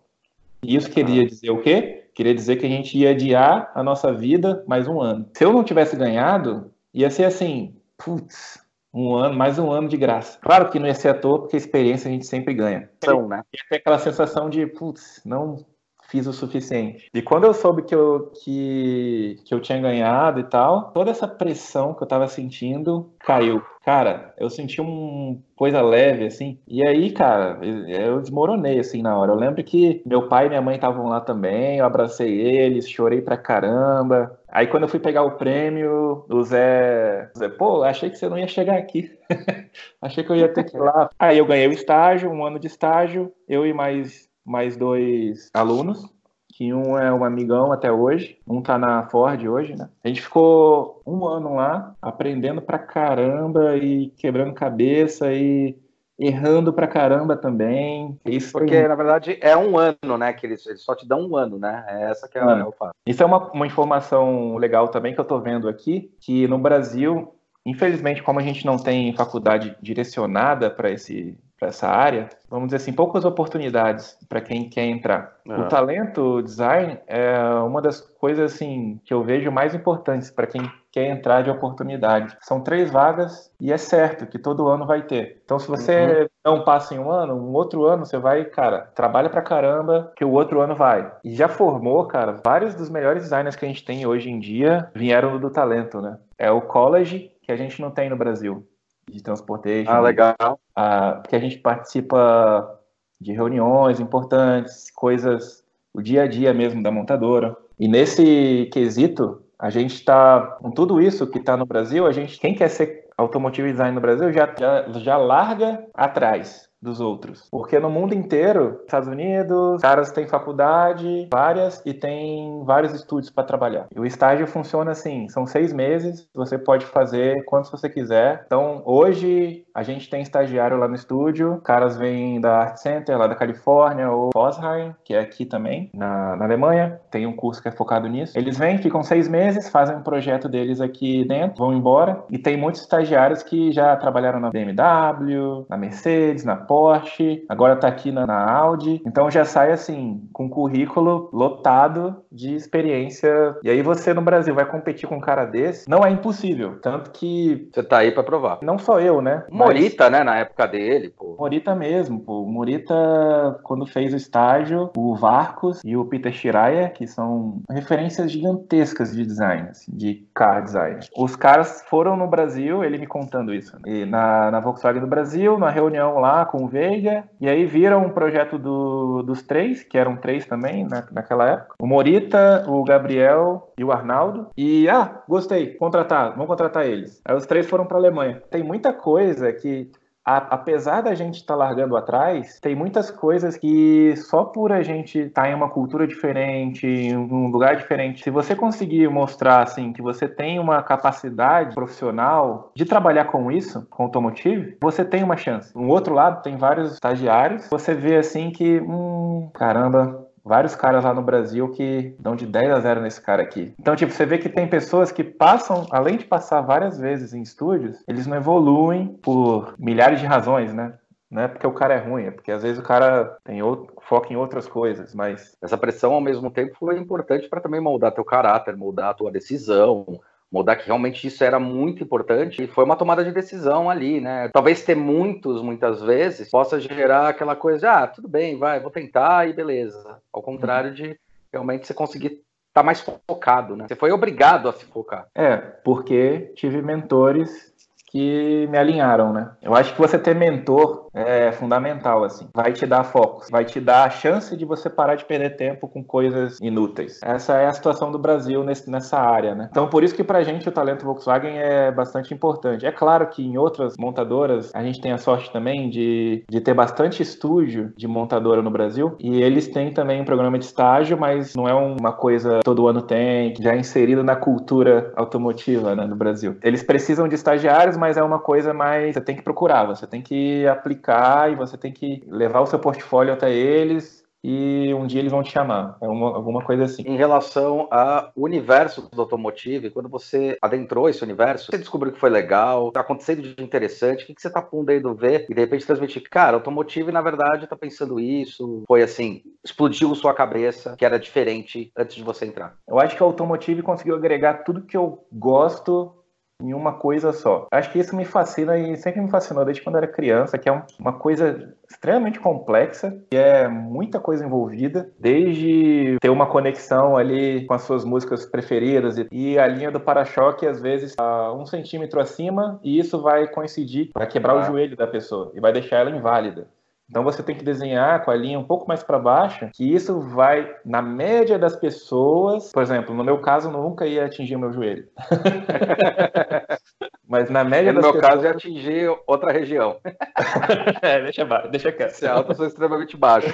[0.62, 2.10] E isso queria dizer o quê?
[2.14, 5.28] Queria dizer que a gente ia adiar a nossa vida mais um ano.
[5.34, 8.60] Se eu não tivesse ganhado, ia ser assim, putz,
[8.94, 10.40] um ano, mais um ano de graça.
[10.42, 12.90] Claro que não ia ser à toa, porque a experiência a gente sempre ganha.
[12.98, 13.44] Então, né?
[13.54, 15.66] Ia ter aquela sensação de, putz, não
[16.08, 17.10] fiz o suficiente.
[17.14, 21.28] E quando eu soube que eu, que, que eu tinha ganhado e tal, toda essa
[21.28, 23.62] pressão que eu tava sentindo caiu.
[23.84, 26.60] Cara, eu senti uma coisa leve, assim.
[26.68, 29.32] E aí, cara, eu desmoronei, assim, na hora.
[29.32, 33.22] Eu lembro que meu pai e minha mãe estavam lá também, eu abracei eles, chorei
[33.22, 34.37] pra caramba.
[34.50, 37.30] Aí, quando eu fui pegar o prêmio, o Zé...
[37.36, 39.12] O Zé pô, achei que você não ia chegar aqui.
[40.02, 41.10] achei que eu ia ter que ir lá.
[41.20, 46.10] Aí eu ganhei o estágio, um ano de estágio, eu e mais mais dois alunos,
[46.48, 49.90] que um é um amigão até hoje, um tá na Ford hoje, né?
[50.04, 55.78] A gente ficou um ano lá, aprendendo pra caramba e quebrando cabeça e
[56.20, 58.18] errando pra caramba também.
[58.26, 58.88] Isso Porque, foi...
[58.88, 60.34] na verdade, é um ano, né?
[60.34, 61.86] Que eles, eles só te dão um ano, né?
[61.88, 62.94] É essa que é, é o fato.
[63.06, 67.34] Isso é uma, uma informação legal também que eu tô vendo aqui, que no Brasil,
[67.66, 72.78] infelizmente, como a gente não tem faculdade direcionada para esse para essa área, vamos dizer
[72.78, 75.38] assim, poucas oportunidades para quem quer entrar.
[75.46, 80.46] O talento o design é uma das coisas assim que eu vejo mais importantes para
[80.46, 82.36] quem quer entrar de oportunidade.
[82.42, 85.42] São três vagas e é certo que todo ano vai ter.
[85.46, 86.58] Então, se você uhum.
[86.58, 90.26] não passa em um ano, um outro ano você vai, cara, trabalha pra caramba que
[90.26, 91.12] o outro ano vai.
[91.24, 94.90] E já formou, cara, vários dos melhores designers que a gente tem hoje em dia
[94.94, 96.18] vieram do talento, né?
[96.38, 98.68] É o college que a gente não tem no Brasil
[99.10, 99.92] de transportation.
[99.92, 100.60] Ah, legal.
[100.76, 102.80] Ah, que a gente participa
[103.20, 107.56] de reuniões importantes, coisas, o dia a dia mesmo da montadora.
[107.80, 112.40] E nesse quesito, a gente está, com tudo isso que está no Brasil, a gente,
[112.40, 117.48] quem quer ser automotive design no Brasil já, já, já larga atrás dos outros.
[117.52, 123.44] Porque no mundo inteiro, Estados Unidos, caras têm faculdade, várias, e tem vários estúdios para
[123.44, 123.88] trabalhar.
[123.96, 128.44] E o estágio funciona assim: são seis meses, você pode fazer quantos você quiser.
[128.46, 133.28] Então, hoje, a gente tem estagiário lá no estúdio, caras vêm da Art Center, lá
[133.28, 137.68] da Califórnia, ou Fosheim, que é aqui também, na, na Alemanha, tem um curso que
[137.68, 138.36] é focado nisso.
[138.36, 142.58] Eles vêm, ficam seis meses, fazem um projeto deles aqui dentro, vão embora, e tem
[142.58, 148.26] muitos estagiários que já trabalharam na BMW, na Mercedes, na Porsche, agora está aqui na,
[148.26, 149.00] na, Audi.
[149.06, 153.56] Então já sai assim, com um currículo lotado de experiência.
[153.62, 156.80] E aí você no Brasil vai competir com um cara desse, não é impossível.
[156.82, 157.70] Tanto que.
[157.72, 158.58] Você tá aí para provar.
[158.64, 159.44] Não só eu, né?
[159.68, 160.24] Morita, né?
[160.24, 161.36] Na época dele, pô.
[161.38, 162.46] Morita mesmo, pô.
[162.46, 169.16] Morita, quando fez o estágio, o Varcos e o Peter Shiraya, que são referências gigantescas
[169.16, 171.00] de design, assim, de car design.
[171.16, 174.06] Os caras foram no Brasil, ele me contando isso, né?
[174.06, 178.10] na, na Volkswagen do Brasil, na reunião lá com o Veiga, e aí viram um
[178.10, 181.76] projeto do, dos três, que eram três também na, naquela época.
[181.80, 184.48] O Morita, o Gabriel e o Arnaldo.
[184.58, 187.22] E, ah, gostei, contratar, vamos contratar eles.
[187.26, 188.42] Aí os três foram para Alemanha.
[188.50, 189.92] Tem muita coisa que
[190.28, 195.20] apesar da gente estar tá largando atrás, tem muitas coisas que só por a gente
[195.20, 199.94] estar tá em uma cultura diferente, em um lugar diferente, se você conseguir mostrar assim
[199.94, 205.38] que você tem uma capacidade profissional de trabalhar com isso, com automotive, você tem uma
[205.38, 205.74] chance.
[205.74, 211.14] No outro lado, tem vários estagiários, você vê assim que, hum, caramba, vários caras lá
[211.14, 213.74] no Brasil que dão de 10 a 0 nesse cara aqui.
[213.80, 217.42] Então, tipo, você vê que tem pessoas que passam, além de passar várias vezes em
[217.42, 220.94] estúdios, eles não evoluem por milhares de razões, né?
[221.30, 223.94] Não é porque o cara é ruim, é porque às vezes o cara tem outro,
[224.02, 225.58] foca em outras coisas, mas...
[225.62, 229.30] Essa pressão, ao mesmo tempo, foi importante para também moldar teu caráter, moldar a tua
[229.30, 234.22] decisão, mudar que realmente isso era muito importante e foi uma tomada de decisão ali,
[234.22, 234.50] né?
[234.54, 238.92] Talvez ter muitos, muitas vezes, possa gerar aquela coisa de, ah, tudo bem, vai, vou
[238.92, 240.20] tentar e beleza.
[240.32, 241.20] Ao contrário de
[241.52, 243.86] realmente você conseguir estar tá mais focado, né?
[243.88, 245.28] Você foi obrigado a se focar.
[245.36, 247.74] É, porque tive mentores
[248.10, 249.52] que me alinharam, né?
[249.62, 252.48] Eu acho que você ter mentor é fundamental, assim.
[252.54, 255.88] Vai te dar foco, vai te dar a chance de você parar de perder tempo
[255.88, 257.20] com coisas inúteis.
[257.24, 259.68] Essa é a situação do Brasil nesse, nessa área, né?
[259.72, 262.86] Então, por isso que pra gente o talento Volkswagen é bastante importante.
[262.86, 266.74] É claro que em outras montadoras a gente tem a sorte também de, de ter
[266.74, 271.56] bastante estúdio de montadora no Brasil e eles têm também um programa de estágio, mas
[271.56, 276.16] não é uma coisa todo ano tem, já é inserido na cultura automotiva né, no
[276.16, 276.58] Brasil.
[276.62, 279.14] Eles precisam de estagiários, mas é uma coisa mais.
[279.14, 281.07] Você tem que procurar, você tem que aplicar
[281.52, 285.44] e você tem que levar o seu portfólio até eles e um dia eles vão
[285.44, 285.98] te chamar.
[286.02, 287.04] É uma, alguma coisa assim.
[287.04, 292.30] Em relação ao universo do automotive, quando você adentrou esse universo, você descobriu que foi
[292.30, 295.86] legal, tá acontecendo de interessante, o que, que você tá podendo ver e de repente
[295.86, 296.24] transmitir?
[296.30, 301.92] Cara, automotive, na verdade, tá pensando isso, foi assim, explodiu sua cabeça, que era diferente
[301.98, 302.78] antes de você entrar.
[302.88, 306.14] Eu acho que a automotive conseguiu agregar tudo que eu gosto
[306.62, 307.68] em uma coisa só.
[307.72, 310.84] Acho que isso me fascina e sempre me fascinou desde quando era criança, que é
[311.00, 317.74] uma coisa extremamente complexa, e é muita coisa envolvida, desde ter uma conexão ali com
[317.74, 322.80] as suas músicas preferidas e a linha do para-choque às vezes a um centímetro acima
[322.84, 326.68] e isso vai coincidir, vai quebrar o joelho da pessoa e vai deixar ela inválida.
[327.10, 330.20] Então você tem que desenhar com a linha um pouco mais para baixo, que isso
[330.20, 334.74] vai, na média das pessoas, por exemplo, no meu caso, nunca ia atingir o meu
[334.74, 335.08] joelho.
[337.28, 338.32] Mas na média no meu pessoas...
[338.32, 339.98] caso, ia atingir outra região.
[341.02, 342.12] é, deixa baixo, deixa quieto.
[342.12, 343.54] Se alto, sou extremamente baixo.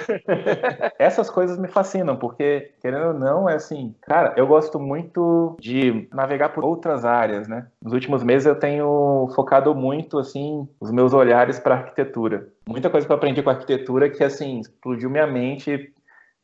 [0.98, 6.08] Essas coisas me fascinam, porque, querendo ou não, é assim, cara, eu gosto muito de
[6.12, 7.66] navegar por outras áreas, né?
[7.82, 13.06] Nos últimos meses eu tenho focado muito, assim, os meus olhares para arquitetura muita coisa
[13.06, 15.92] que eu aprendi com arquitetura que, assim, explodiu minha mente,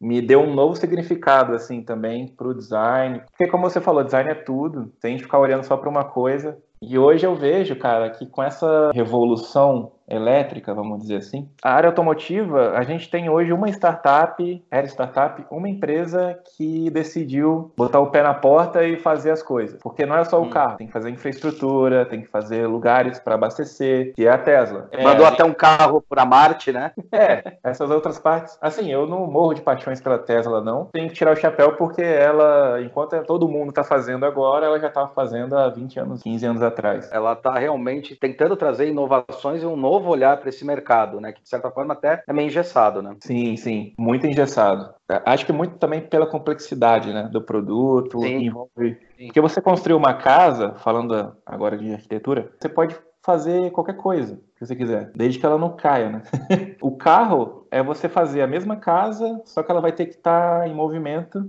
[0.00, 3.22] me deu um novo significado, assim, também para o design.
[3.30, 6.58] Porque, como você falou, design é tudo, tem que ficar olhando só para uma coisa.
[6.82, 11.48] E hoje eu vejo, cara, que com essa revolução elétrica, vamos dizer assim.
[11.62, 17.72] A área automotiva, a gente tem hoje uma startup, era startup, uma empresa que decidiu
[17.76, 19.78] botar o pé na porta e fazer as coisas.
[19.80, 20.50] Porque não é só o hum.
[20.50, 24.88] carro, tem que fazer infraestrutura, tem que fazer lugares para abastecer, que é a Tesla.
[24.90, 26.92] É, Mandou até um carro para Marte, né?
[27.12, 28.56] É, essas outras partes.
[28.62, 30.86] Assim, eu não morro de paixões pela Tesla, não.
[30.86, 34.86] Tem que tirar o chapéu porque ela, enquanto todo mundo está fazendo agora, ela já
[34.86, 37.10] estava fazendo há 20 anos, 15 anos atrás.
[37.12, 41.32] Ela está realmente tentando trazer inovações e um novo novo olhar para esse mercado, né?
[41.32, 43.14] Que de certa forma até é meio engessado, né?
[43.20, 44.92] Sim, sim, muito engessado.
[45.26, 48.46] Acho que muito também pela complexidade, né, do produto, sim.
[48.46, 48.98] envolve.
[49.18, 49.26] Sim.
[49.26, 54.64] Porque você construir uma casa, falando agora de arquitetura, você pode fazer qualquer coisa que
[54.64, 56.22] você quiser, desde que ela não caia, né?
[56.80, 60.66] o carro é você fazer a mesma casa, só que ela vai ter que estar
[60.66, 61.46] em movimento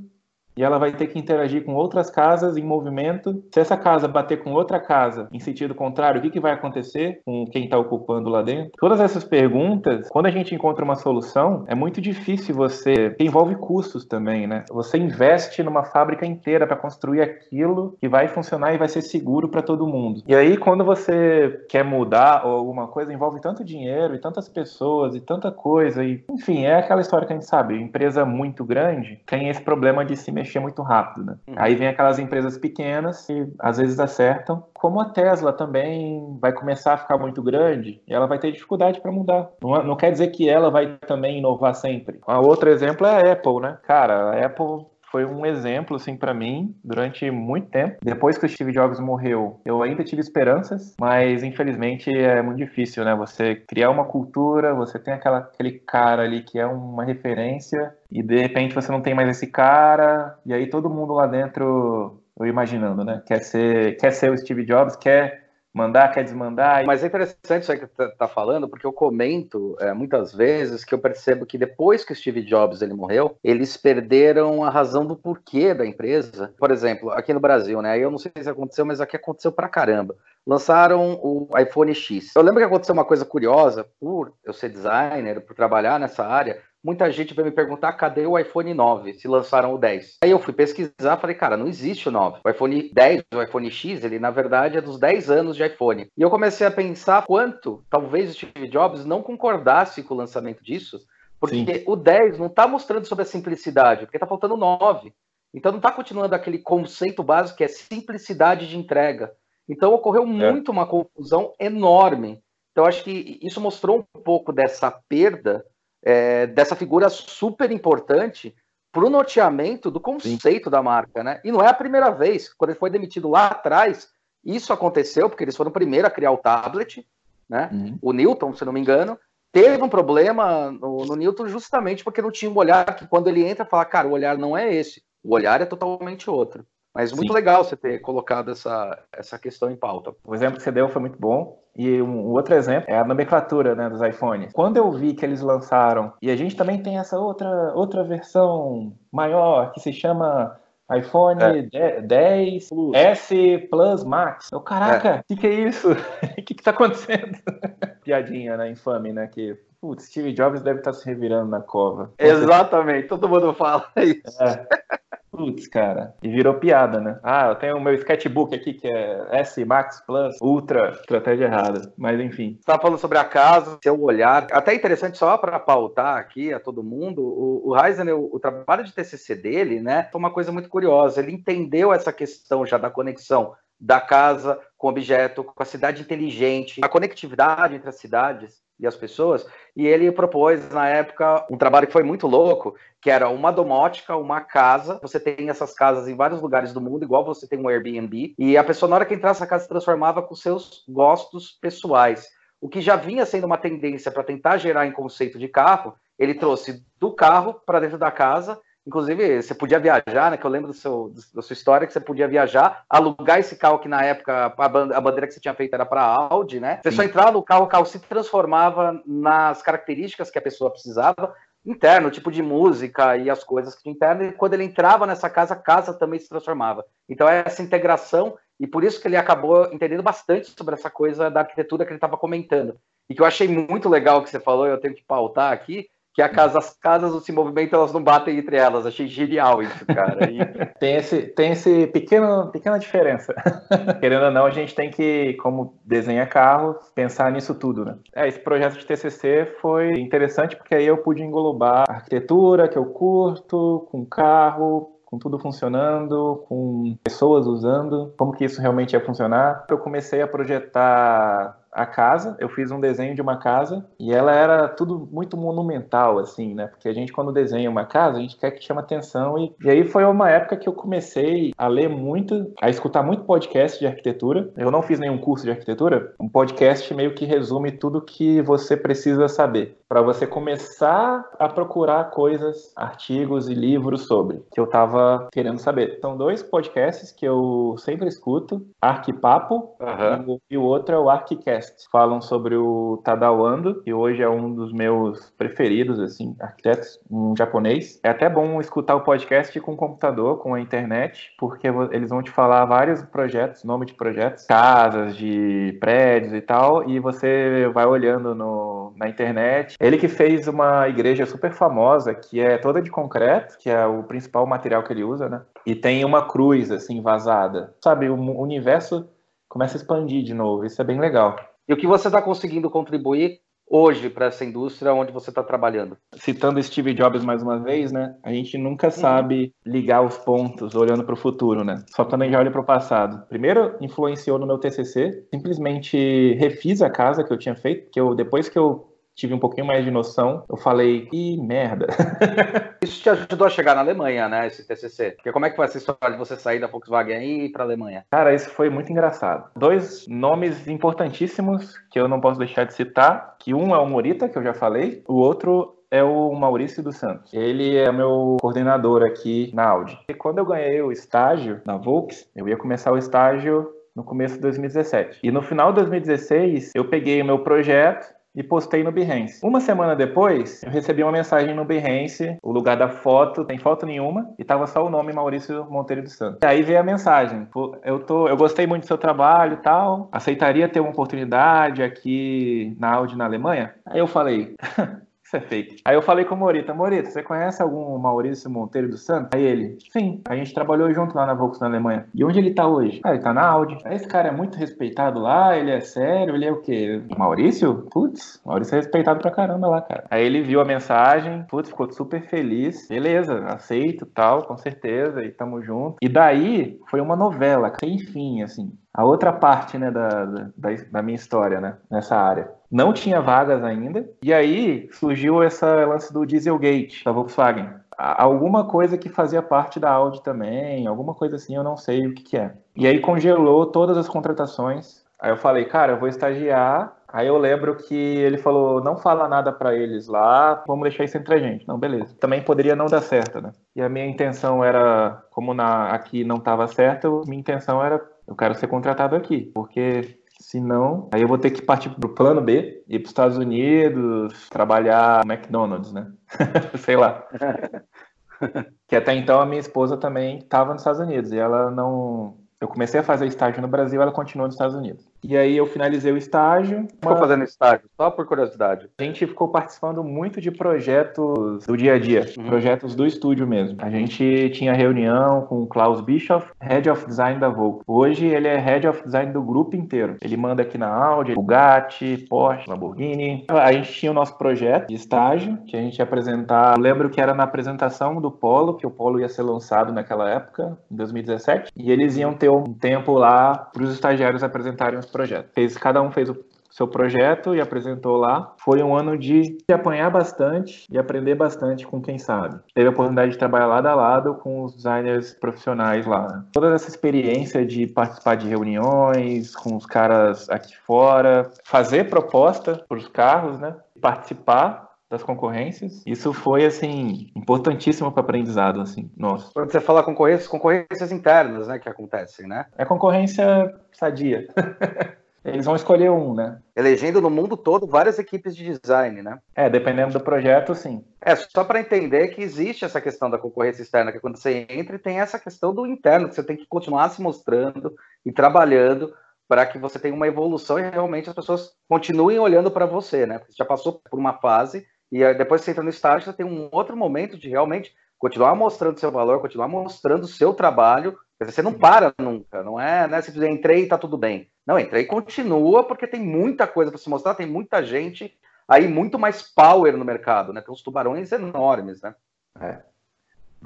[0.56, 3.44] e ela vai ter que interagir com outras casas em movimento.
[3.54, 7.22] Se essa casa bater com outra casa em sentido contrário, o que, que vai acontecer
[7.26, 8.72] com quem está ocupando lá dentro?
[8.80, 13.16] Todas essas perguntas, quando a gente encontra uma solução, é muito difícil você.
[13.20, 14.64] envolve custos também, né?
[14.72, 19.50] Você investe numa fábrica inteira para construir aquilo que vai funcionar e vai ser seguro
[19.50, 20.22] para todo mundo.
[20.28, 25.16] E aí, quando você quer mudar ou alguma coisa, envolve tanto dinheiro e tantas pessoas
[25.16, 26.04] e tanta coisa.
[26.04, 30.04] E, enfim, é aquela história que a gente sabe: empresa muito grande tem esse problema
[30.06, 31.36] de se mexer muito rápido, né?
[31.48, 31.56] Uhum.
[31.58, 36.94] Aí vem aquelas empresas pequenas que às vezes acertam, como a Tesla também vai começar
[36.94, 39.50] a ficar muito grande e ela vai ter dificuldade para mudar.
[39.62, 42.20] Não, não quer dizer que ela vai também inovar sempre.
[42.28, 43.78] Um outro exemplo é a Apple, né?
[43.84, 47.98] Cara, a Apple foi um exemplo assim para mim durante muito tempo.
[48.02, 53.04] Depois que o Steve Jobs morreu, eu ainda tive esperanças, mas infelizmente é muito difícil,
[53.04, 53.14] né?
[53.16, 58.24] Você criar uma cultura, você tem aquela, aquele cara ali que é uma referência e
[58.24, 62.46] de repente você não tem mais esse cara e aí todo mundo lá dentro, eu
[62.46, 63.22] imaginando, né?
[63.26, 66.86] Quer ser, quer ser o Steve Jobs, quer mandar, quer desmandar.
[66.86, 70.84] Mas é interessante isso aí que você está falando, porque eu comento é, muitas vezes
[70.84, 75.06] que eu percebo que depois que o Steve Jobs ele morreu, eles perderam a razão
[75.06, 76.54] do porquê da empresa.
[76.58, 77.98] Por exemplo, aqui no Brasil, né?
[77.98, 80.16] Eu não sei se aconteceu, mas aqui aconteceu pra caramba.
[80.46, 82.36] Lançaram o iPhone X.
[82.36, 86.60] Eu lembro que aconteceu uma coisa curiosa, por eu ser designer, por trabalhar nessa área,
[86.84, 90.18] muita gente veio me perguntar cadê o iPhone 9, se lançaram o 10.
[90.24, 92.40] Aí eu fui pesquisar, falei, cara, não existe o 9.
[92.44, 96.08] O iPhone 10, o iPhone X, ele na verdade é dos 10 anos de iPhone.
[96.18, 100.64] E eu comecei a pensar quanto talvez o Steve Jobs não concordasse com o lançamento
[100.64, 101.00] disso,
[101.40, 101.84] porque Sim.
[101.88, 105.14] o 10 não está mostrando sobre a simplicidade, porque está faltando o 9.
[105.54, 109.32] Então não está continuando aquele conceito básico que é simplicidade de entrega.
[109.68, 110.26] Então ocorreu é.
[110.26, 112.42] muito uma confusão enorme.
[112.72, 115.66] Então acho que isso mostrou um pouco dessa perda
[116.04, 118.56] é, dessa figura super importante
[118.92, 120.70] para o norteamento do conceito Sim.
[120.70, 121.40] da marca, né?
[121.44, 122.54] E não é a primeira vez.
[122.54, 124.10] Quando ele foi demitido lá atrás,
[124.44, 127.08] isso aconteceu porque eles foram o primeiro a criar o tablet,
[127.48, 127.70] né?
[127.72, 128.00] Uhum.
[128.02, 129.18] O Newton, se não me engano,
[129.52, 133.46] teve um problema no, no, Newton justamente porque não tinha um olhar que quando ele
[133.46, 136.66] entra fala, cara, o olhar não é esse, o olhar é totalmente outro.
[136.94, 137.34] Mas muito Sim.
[137.34, 140.14] legal você ter colocado essa, essa questão em pauta.
[140.26, 141.60] O exemplo que você deu foi muito bom.
[141.76, 144.52] E um outro exemplo é a nomenclatura né, dos iPhones.
[144.52, 148.94] Quando eu vi que eles lançaram, e a gente também tem essa outra, outra versão
[149.10, 150.60] maior que se chama
[150.94, 152.02] iPhone é.
[152.02, 152.94] 10 Plus.
[152.94, 154.50] S Plus Max.
[154.52, 155.24] Eu, caraca, o é.
[155.28, 155.94] que, que é isso?
[155.94, 155.96] O
[156.44, 157.38] que, que tá acontecendo?
[158.04, 158.70] Piadinha, né?
[158.70, 159.28] Infame, né?
[159.28, 162.12] Que Putz, Steve Jobs deve estar tá se revirando na cova.
[162.20, 164.44] Exatamente, todo mundo fala isso.
[164.44, 164.68] É.
[165.32, 166.14] Putz, cara.
[166.22, 167.18] E virou piada, né?
[167.24, 170.92] Ah, eu tenho o meu sketchbook aqui que é S Max Plus Ultra.
[170.92, 171.94] Estratégia errada.
[171.98, 172.58] Mas enfim.
[172.60, 174.48] Você tava falando sobre a casa, seu olhar.
[174.52, 178.84] Até interessante, só para pautar aqui a todo mundo, o, o Heisen, o, o, trabalho
[178.84, 181.22] de TCC dele, né, foi uma coisa muito curiosa.
[181.22, 186.80] Ele entendeu essa questão já da conexão da casa com objeto, com a cidade inteligente,
[186.84, 191.88] a conectividade entre as cidades e as pessoas, e ele propôs na época um trabalho
[191.88, 195.00] que foi muito louco, que era uma domótica, uma casa.
[195.02, 198.58] Você tem essas casas em vários lugares do mundo, igual você tem um Airbnb, e
[198.58, 202.28] a pessoa na hora que entrasse nessa casa se transformava com seus gostos pessoais.
[202.60, 206.36] O que já vinha sendo uma tendência para tentar gerar em conceito de carro, ele
[206.36, 210.38] trouxe do carro para dentro da casa Inclusive, você podia viajar, né?
[210.38, 213.80] Que eu lembro do seu, da sua história, que você podia viajar, alugar esse carro
[213.80, 214.70] que na época a
[215.02, 216.80] bandeira que você tinha feito era para Audi, né?
[216.82, 216.98] Você Sim.
[216.98, 222.08] só entrava no carro, o carro se transformava nas características que a pessoa precisava, interno,
[222.08, 225.30] o tipo de música e as coisas que tinha interno, e quando ele entrava nessa
[225.30, 226.84] casa, a casa também se transformava.
[227.08, 231.30] Então, é essa integração, e por isso que ele acabou entendendo bastante sobre essa coisa
[231.30, 232.80] da arquitetura que ele estava comentando.
[233.08, 236.22] E que eu achei muito legal que você falou, eu tenho que pautar aqui, que
[236.22, 238.86] a casa, as casas se movimentam, elas não batem entre elas.
[238.86, 240.30] Achei genial isso, cara.
[240.30, 240.40] E...
[240.80, 243.34] tem esse, tem esse pequeno, pequena diferença.
[244.00, 247.98] Querendo ou não, a gente tem que, como desenha carro, pensar nisso tudo, né?
[248.14, 252.78] É, esse projeto de TCC foi interessante porque aí eu pude englobar a arquitetura que
[252.78, 259.06] eu curto, com carro, com tudo funcionando, com pessoas usando, como que isso realmente ia
[259.06, 259.66] funcionar.
[259.70, 264.34] Eu comecei a projetar a casa, eu fiz um desenho de uma casa e ela
[264.34, 266.68] era tudo muito monumental, assim, né?
[266.68, 269.38] Porque a gente, quando desenha uma casa, a gente quer que chame atenção.
[269.38, 273.24] E, e aí foi uma época que eu comecei a ler muito, a escutar muito
[273.24, 274.52] podcast de arquitetura.
[274.58, 276.14] Eu não fiz nenhum curso de arquitetura.
[276.20, 282.12] Um podcast meio que resume tudo que você precisa saber para você começar a procurar
[282.12, 286.00] coisas, artigos e livros sobre que eu tava querendo saber.
[286.00, 290.40] São dois podcasts que eu sempre escuto, Arquipapo uhum.
[290.50, 294.56] e o outro é o Arquicast falam sobre o Tadao Ando, que hoje é um
[294.56, 298.00] dos meus preferidos, assim, arquitetos, um japonês.
[298.02, 302.24] É até bom escutar o podcast com o computador, com a internet, porque eles vão
[302.24, 307.86] te falar vários projetos, nome de projetos, casas, de prédios e tal, e você vai
[307.86, 309.81] olhando no, na internet.
[309.82, 314.04] Ele que fez uma igreja super famosa, que é toda de concreto, que é o
[314.04, 315.42] principal material que ele usa, né?
[315.66, 317.74] E tem uma cruz, assim, vazada.
[317.84, 319.10] Sabe, o universo
[319.50, 320.66] começa a expandir de novo.
[320.66, 321.36] Isso é bem legal.
[321.68, 325.98] E o que você está conseguindo contribuir hoje para essa indústria onde você está trabalhando?
[326.14, 328.16] Citando Steve Jobs mais uma vez, né?
[328.22, 328.92] A gente nunca uhum.
[328.92, 331.84] sabe ligar os pontos olhando para o futuro, né?
[331.88, 333.26] Só quando a gente olha para o passado.
[333.28, 335.26] Primeiro, influenciou no meu TCC.
[335.34, 338.91] Simplesmente refiz a casa que eu tinha feito, que eu depois que eu
[339.22, 341.86] tive um pouquinho mais de noção, eu falei, que merda.
[342.82, 345.12] Isso te ajudou a chegar na Alemanha, né, esse TCC?
[345.12, 347.64] Porque como é que foi essa história de você sair da Volkswagen e ir para
[347.64, 348.04] a Alemanha?
[348.10, 349.52] Cara, isso foi muito engraçado.
[349.56, 354.28] Dois nomes importantíssimos que eu não posso deixar de citar, que um é o Morita,
[354.28, 357.32] que eu já falei, o outro é o Maurício dos Santos.
[357.32, 360.00] Ele é meu coordenador aqui na Audi.
[360.10, 364.36] E quando eu ganhei o estágio na Volks, eu ia começar o estágio no começo
[364.36, 365.20] de 2017.
[365.22, 369.46] E no final de 2016, eu peguei o meu projeto e postei no Behance.
[369.46, 373.86] Uma semana depois, eu recebi uma mensagem no Behance, o lugar da foto, tem foto
[373.86, 376.40] nenhuma, e tava só o nome Maurício Monteiro dos Santos.
[376.42, 377.48] E aí veio a mensagem,
[377.84, 382.76] eu, tô, eu gostei muito do seu trabalho e tal, aceitaria ter uma oportunidade aqui
[382.80, 383.74] na Audi na Alemanha?
[383.86, 384.56] Aí eu falei,
[385.32, 385.82] isso é fake.
[385.86, 389.30] Aí eu falei com o Morita, Morita, você conhece algum Maurício Monteiro do Santos?
[389.34, 392.06] Aí ele, sim, a gente trabalhou junto lá na Volks na Alemanha.
[392.14, 393.00] E onde ele tá hoje?
[393.04, 393.78] Ah, ele tá na Audi.
[393.86, 397.02] Esse cara é muito respeitado lá, ele é sério, ele é o quê?
[397.18, 397.88] Maurício?
[397.90, 400.04] Putz, Maurício é respeitado pra caramba lá, cara.
[400.10, 402.88] Aí ele viu a mensagem, putz, ficou super feliz.
[402.90, 405.96] Beleza, aceito, tal, com certeza, e tamo junto.
[406.02, 410.50] E daí foi uma novela, sem fim, assim a outra parte né, da, da,
[410.92, 412.52] da, minha história né, nessa área.
[412.72, 417.70] Não tinha vagas ainda, e aí surgiu essa lance do Dieselgate da Volkswagen.
[417.98, 422.14] Alguma coisa que fazia parte da Audi também, alguma coisa assim, eu não sei o
[422.16, 422.54] que, que é.
[422.76, 425.04] E aí congelou todas as contratações.
[425.20, 426.96] Aí eu falei, cara, eu vou estagiar.
[427.08, 431.18] Aí eu lembro que ele falou, não fala nada para eles lá, vamos deixar isso
[431.18, 431.68] entre a gente.
[431.68, 432.16] Não, beleza.
[432.20, 433.52] Também poderia não dar certo, né?
[433.76, 438.36] E a minha intenção era, como na, aqui não estava certo, minha intenção era eu
[438.36, 442.42] quero ser contratado aqui, porque senão, aí eu vou ter que partir para o plano
[442.42, 446.12] B, ir para os Estados Unidos, trabalhar no McDonald's, né?
[446.80, 447.26] Sei lá.
[448.88, 452.38] que até então a minha esposa também estava nos Estados Unidos e ela não.
[452.60, 455.11] Eu comecei a fazer estágio no Brasil, ela continuou nos Estados Unidos.
[455.24, 456.88] E aí eu finalizei o estágio.
[457.00, 458.90] Ficou fazendo estágio, só por curiosidade.
[458.98, 462.46] A gente ficou participando muito de projetos do dia a dia, uhum.
[462.46, 463.78] projetos do estúdio mesmo.
[463.80, 467.84] A gente tinha reunião com o Klaus Bischoff, Head of Design da Volvo.
[467.86, 470.18] Hoje ele é Head of Design do grupo inteiro.
[470.22, 473.46] Ele manda aqui na Audi, Bugatti, Porsche, Lamborghini.
[473.50, 476.76] A gente tinha o nosso projeto de estágio, que a gente ia apresentar.
[476.76, 480.30] Eu lembro que era na apresentação do Polo, que o Polo ia ser lançado naquela
[480.30, 481.72] época, em 2017.
[481.76, 485.50] E eles iam ter um tempo lá para os estagiários apresentarem os projeto.
[485.54, 486.38] Fez, cada um fez o
[486.72, 488.54] seu projeto e apresentou lá.
[488.58, 492.60] Foi um ano de apanhar bastante e aprender bastante com quem sabe.
[492.74, 496.46] Teve a oportunidade de trabalhar lado a lado com os designers profissionais lá.
[496.54, 502.98] Toda essa experiência de participar de reuniões com os caras aqui fora, fazer proposta para
[502.98, 503.76] os carros, né?
[504.00, 506.02] Participar das concorrências.
[506.06, 509.52] Isso foi, assim, importantíssimo para aprendizado, assim, nossa.
[509.54, 512.66] Quando você fala concorrências, concorrências internas, né, que acontecem, né?
[512.78, 514.48] É concorrência sadia.
[515.44, 516.60] Eles vão escolher um, né?
[516.76, 519.40] Elegendo no mundo todo várias equipes de design, né?
[519.56, 521.04] É, dependendo do projeto, sim.
[521.20, 525.00] É, só para entender que existe essa questão da concorrência externa, que quando você entra,
[525.00, 527.94] tem essa questão do interno, que você tem que continuar se mostrando
[528.24, 529.12] e trabalhando
[529.48, 533.40] para que você tenha uma evolução e realmente as pessoas continuem olhando para você, né?
[533.40, 536.26] Porque você já passou por uma fase e aí, depois que você entra no estágio,
[536.26, 540.54] você tem um outro momento de realmente continuar mostrando seu valor, continuar mostrando o seu
[540.54, 541.18] trabalho.
[541.40, 544.50] Você não para nunca, não é né, simplesmente entrei e tá tudo bem.
[544.66, 548.38] Não, entrei e continua, porque tem muita coisa para se mostrar, tem muita gente
[548.68, 550.62] aí, muito mais power no mercado, né?
[550.62, 552.16] Tem uns tubarões enormes, né?
[552.60, 552.91] É.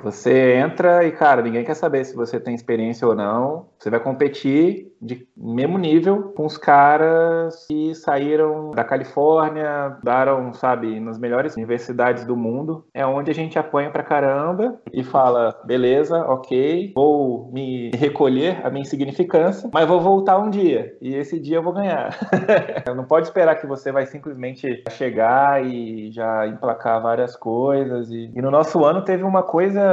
[0.03, 3.67] Você entra e, cara, ninguém quer saber se você tem experiência ou não.
[3.79, 10.99] Você vai competir de mesmo nível com os caras que saíram da Califórnia, daram, sabe,
[10.99, 12.85] nas melhores universidades do mundo.
[12.93, 18.69] É onde a gente apanha pra caramba e fala: beleza, ok, vou me recolher a
[18.69, 20.95] minha insignificância, mas vou voltar um dia.
[21.01, 22.17] E esse dia eu vou ganhar.
[22.95, 28.09] não pode esperar que você vai simplesmente chegar e já emplacar várias coisas.
[28.09, 29.84] E, e no nosso ano teve uma coisa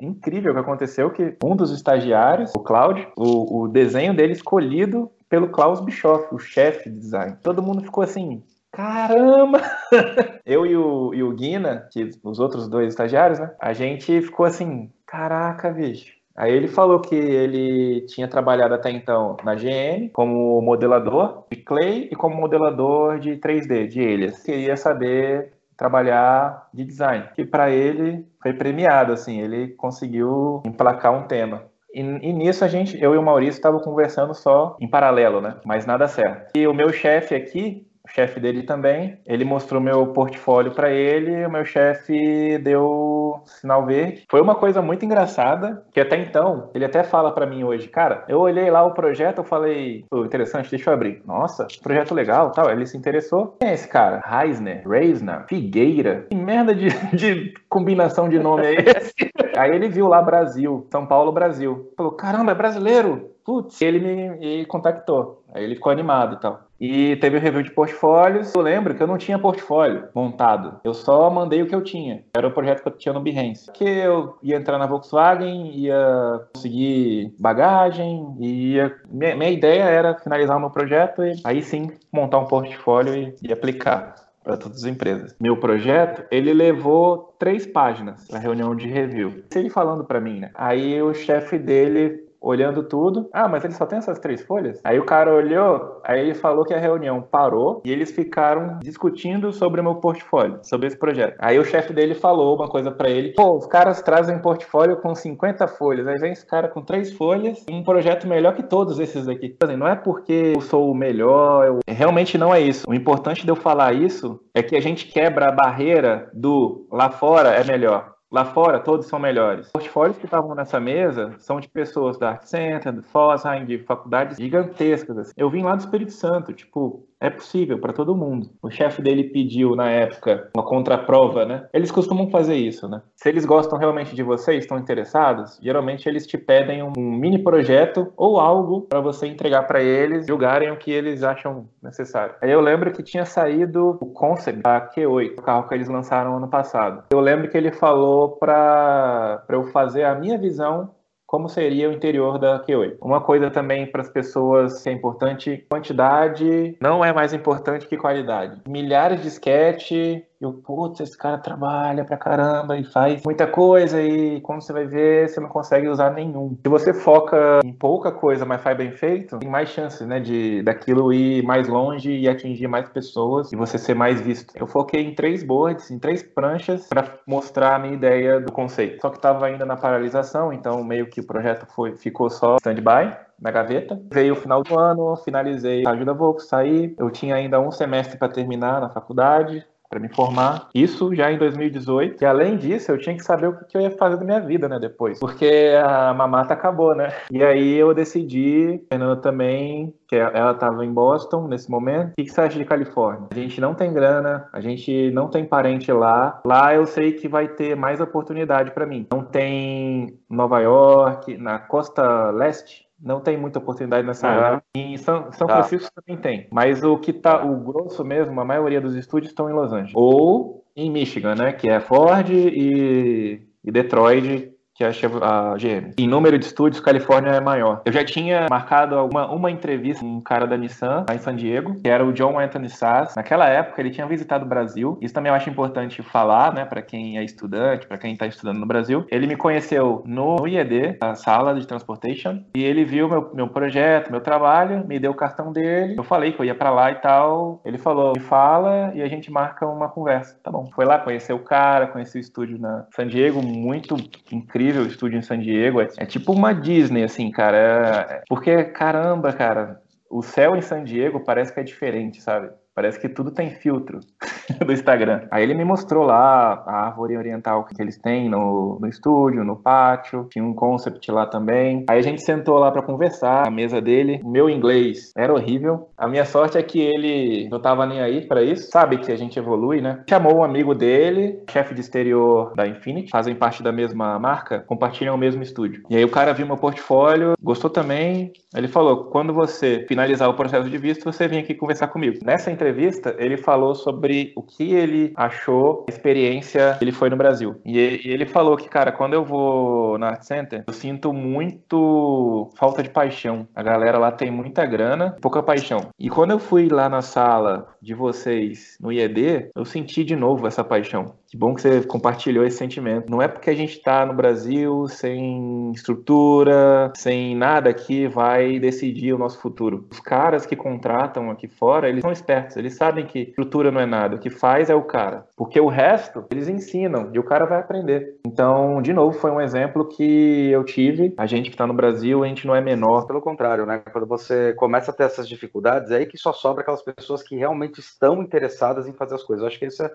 [0.00, 5.48] incrível que aconteceu que um dos estagiários, o Cláudio, o, o desenho dele escolhido pelo
[5.48, 7.36] Klaus Bischoff, o chefe de design.
[7.42, 9.60] Todo mundo ficou assim, caramba!
[10.44, 13.52] Eu e o, e o Guina, que os outros dois estagiários, né?
[13.60, 16.20] A gente ficou assim, caraca, bicho.
[16.36, 22.08] Aí ele falou que ele tinha trabalhado até então na GM como modelador de clay
[22.10, 24.42] e como modelador de 3D, de ilhas.
[24.42, 31.26] Queria saber trabalhar de design, que para ele foi premiado, assim, ele conseguiu emplacar um
[31.26, 31.62] tema.
[31.94, 35.56] E, e, nisso a gente, eu e o Maurício estavam conversando só em paralelo, né?
[35.64, 36.54] Mas nada certo.
[36.54, 41.50] E o meu chefe aqui, chefe dele também, ele mostrou meu portfólio para ele, o
[41.50, 44.24] meu chefe deu sinal verde.
[44.30, 48.24] Foi uma coisa muito engraçada, que até então, ele até fala para mim hoje, cara,
[48.28, 51.22] eu olhei lá o projeto, eu falei, pô, interessante, deixa eu abrir.
[51.26, 52.70] Nossa, projeto legal, tal.
[52.70, 53.56] Ele se interessou.
[53.60, 54.20] Quem é esse cara?
[54.24, 56.26] Reisner, Reisner, Figueira.
[56.30, 59.14] Que merda de, de combinação de nome é esse?
[59.56, 61.92] Aí ele viu lá Brasil, São Paulo, Brasil.
[61.96, 63.30] Falou, caramba, é brasileiro.
[63.44, 65.42] Putz, ele me, me contactou.
[65.52, 66.69] Aí ele ficou animado e tal.
[66.80, 68.54] E teve o review de portfólios.
[68.54, 70.80] Eu lembro que eu não tinha portfólio montado.
[70.82, 72.24] Eu só mandei o que eu tinha.
[72.34, 73.70] Era o projeto que eu tinha no Behance.
[73.72, 78.96] Que eu ia entrar na Volkswagen, ia conseguir bagagem, ia...
[79.10, 83.34] Minha, minha ideia era finalizar o meu projeto e aí sim montar um portfólio e,
[83.42, 85.36] e aplicar para todas as empresas.
[85.40, 89.42] Meu projeto, ele levou três páginas na reunião de review.
[89.54, 90.50] Ele falando para mim, né?
[90.54, 93.28] Aí o chefe dele olhando tudo.
[93.32, 94.80] Ah, mas ele só tem essas três folhas?
[94.82, 99.52] Aí o cara olhou, aí ele falou que a reunião parou e eles ficaram discutindo
[99.52, 101.36] sobre o meu portfólio, sobre esse projeto.
[101.38, 105.14] Aí o chefe dele falou uma coisa para ele: pô, os caras trazem portfólio com
[105.14, 109.28] 50 folhas, aí vem esse cara com três folhas, um projeto melhor que todos esses
[109.28, 109.56] aqui.
[109.62, 111.78] Assim, não é porque eu sou o melhor, eu...
[111.86, 112.88] realmente não é isso.
[112.88, 117.10] O importante de eu falar isso é que a gente quebra a barreira do lá
[117.10, 118.14] fora é melhor.
[118.30, 119.66] Lá fora, todos são melhores.
[119.66, 123.78] Os portfólios que estavam nessa mesa são de pessoas da Art Center, do Fosheim, de
[123.78, 125.18] faculdades gigantescas.
[125.18, 125.32] Assim.
[125.36, 128.50] Eu vim lá do Espírito Santo, tipo, é possível para todo mundo.
[128.62, 131.68] O chefe dele pediu na época uma contraprova, né?
[131.72, 133.02] Eles costumam fazer isso, né?
[133.14, 138.12] Se eles gostam realmente de você, estão interessados, geralmente eles te pedem um mini projeto
[138.16, 142.34] ou algo para você entregar para eles, julgarem o que eles acham necessário.
[142.40, 146.36] Aí eu lembro que tinha saído o concept da Q8, o carro que eles lançaram
[146.36, 147.04] ano passado.
[147.10, 150.90] Eu lembro que ele falou para eu fazer a minha visão
[151.30, 152.96] como seria o interior da Q8.
[153.00, 157.96] Uma coisa também para as pessoas que é importante, quantidade não é mais importante que
[157.96, 158.60] qualidade.
[158.66, 159.92] Milhares de sketch
[160.40, 164.86] eu, putz, esse cara trabalha pra caramba e faz muita coisa e quando você vai
[164.86, 166.56] ver, você não consegue usar nenhum.
[166.62, 170.62] Se você foca em pouca coisa, mas faz bem feito, tem mais chances, né, de
[170.62, 174.54] daquilo ir mais longe e atingir mais pessoas e você ser mais visto.
[174.56, 179.02] Eu foquei em três boards, em três pranchas para mostrar a minha ideia do conceito.
[179.02, 183.14] Só que estava ainda na paralisação, então meio que o projeto foi ficou só stand-by
[183.38, 184.00] na gaveta.
[184.10, 186.94] Veio o final do ano, finalizei a ajuda Volks, saí.
[186.98, 190.68] Eu tinha ainda um semestre para terminar na faculdade para me formar.
[190.72, 192.22] Isso já em 2018.
[192.22, 194.68] E além disso, eu tinha que saber o que eu ia fazer da minha vida,
[194.68, 195.18] né, depois.
[195.18, 197.12] Porque a mamata acabou, né?
[197.30, 202.12] E aí eu decidi, Fernanda também, que ela estava em Boston nesse momento.
[202.12, 203.28] O que você acha de Califórnia?
[203.32, 206.40] A gente não tem grana, a gente não tem parente lá.
[206.44, 209.06] Lá eu sei que vai ter mais oportunidade para mim.
[209.12, 214.38] Não tem Nova York, na costa leste, não tem muita oportunidade nessa uhum.
[214.38, 214.62] área.
[214.74, 215.62] Em São, São tá.
[215.62, 216.48] Francisco também tem.
[216.50, 219.92] Mas o que tá, o grosso mesmo, a maioria dos estúdios estão em Los Angeles.
[219.94, 221.52] Ou em Michigan, né?
[221.52, 224.49] Que é Ford e, e Detroit,
[224.80, 225.92] que é a GM.
[225.98, 227.82] Em número de estúdios, Califórnia é maior.
[227.84, 231.36] Eu já tinha marcado uma, uma entrevista com um cara da Nissan, lá em San
[231.36, 233.14] Diego, que era o John Anthony Sass.
[233.14, 234.98] Naquela época, ele tinha visitado o Brasil.
[235.02, 238.58] Isso também eu acho importante falar, né, para quem é estudante, para quem está estudando
[238.58, 239.04] no Brasil.
[239.10, 244.10] Ele me conheceu no IED, na sala de transportation, e ele viu meu, meu projeto,
[244.10, 245.94] meu trabalho, me deu o cartão dele.
[245.98, 247.60] Eu falei que eu ia para lá e tal.
[247.66, 250.38] Ele falou, me fala e a gente marca uma conversa.
[250.42, 250.70] Tá bom.
[250.74, 253.94] Foi lá, conhecer o cara, conhecer o estúdio na San Diego, muito
[254.32, 255.80] incrível incrível o estúdio em San Diego.
[255.80, 257.56] É, é tipo uma Disney, assim, cara.
[257.56, 262.50] É, porque, caramba, cara, o céu em San Diego parece que é diferente, sabe?
[262.80, 264.00] Parece que tudo tem filtro
[264.64, 265.28] do Instagram.
[265.30, 269.54] Aí ele me mostrou lá a árvore oriental que eles têm no, no estúdio, no
[269.54, 270.26] pátio.
[270.30, 271.84] Tinha um concept lá também.
[271.90, 274.22] Aí a gente sentou lá para conversar, a mesa dele.
[274.24, 275.90] O meu inglês era horrível.
[275.94, 278.70] A minha sorte é que ele não tava nem aí para isso.
[278.70, 280.02] Sabe que a gente evolui, né?
[280.08, 285.14] Chamou um amigo dele, chefe de exterior da Infinity, fazem parte da mesma marca, compartilham
[285.14, 285.82] o mesmo estúdio.
[285.90, 288.32] E aí o cara viu meu portfólio, gostou também.
[288.54, 292.18] Ele falou: quando você finalizar o processo de visto, você vem aqui conversar comigo.
[292.24, 297.16] Nessa entrevista, ele falou sobre o que ele achou a experiência que ele foi no
[297.16, 297.60] Brasil.
[297.64, 302.82] E ele falou que, cara, quando eu vou na Art Center, eu sinto muito falta
[302.82, 303.46] de paixão.
[303.54, 305.88] A galera lá tem muita grana, pouca paixão.
[305.98, 310.46] E quando eu fui lá na sala de vocês no IED, eu senti de novo
[310.46, 311.14] essa paixão.
[311.30, 313.08] Que bom que você compartilhou esse sentimento.
[313.08, 319.12] Não é porque a gente está no Brasil sem estrutura, sem nada que vai decidir
[319.12, 319.86] o nosso futuro.
[319.92, 323.86] Os caras que contratam aqui fora, eles são espertos, eles sabem que estrutura não é
[323.86, 325.24] nada, o que faz é o cara.
[325.36, 328.16] Porque o resto, eles ensinam e o cara vai aprender.
[328.26, 331.14] Então, de novo, foi um exemplo que eu tive.
[331.16, 333.06] A gente que está no Brasil, a gente não é menor.
[333.06, 333.80] Pelo contrário, né?
[333.92, 337.36] Quando você começa a ter essas dificuldades, é aí que só sobra aquelas pessoas que
[337.36, 339.42] realmente estão interessadas em fazer as coisas.
[339.42, 339.92] Eu acho que isso é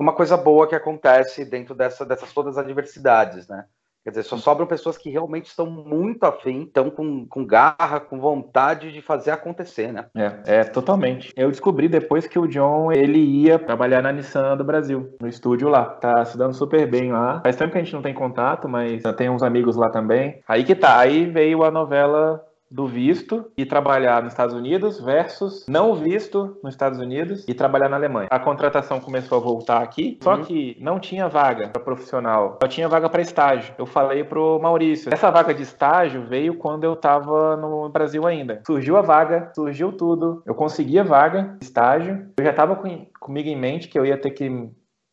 [0.00, 3.64] uma coisa boa que acontece dentro dessa, dessas todas as adversidades, né?
[4.02, 8.18] Quer dizer, só sobram pessoas que realmente estão muito afim, estão com, com garra, com
[8.18, 10.06] vontade de fazer acontecer, né?
[10.16, 11.30] É, é, totalmente.
[11.36, 15.68] Eu descobri depois que o John, ele ia trabalhar na Nissan do Brasil, no estúdio
[15.68, 15.84] lá.
[15.84, 17.42] Tá se dando super bem lá.
[17.42, 20.40] Faz tempo que a gente não tem contato, mas tem uns amigos lá também.
[20.48, 25.66] Aí que tá, aí veio a novela do visto e trabalhar nos Estados Unidos versus
[25.68, 28.28] não visto nos Estados Unidos e trabalhar na Alemanha.
[28.30, 30.44] A contratação começou a voltar aqui, só uhum.
[30.44, 33.74] que não tinha vaga para profissional, só tinha vaga para estágio.
[33.76, 38.62] Eu falei pro Maurício, essa vaga de estágio veio quando eu estava no Brasil ainda.
[38.66, 42.28] Surgiu a vaga, surgiu tudo, eu consegui a vaga, estágio.
[42.38, 44.70] Eu já estava com, comigo em mente que eu ia ter que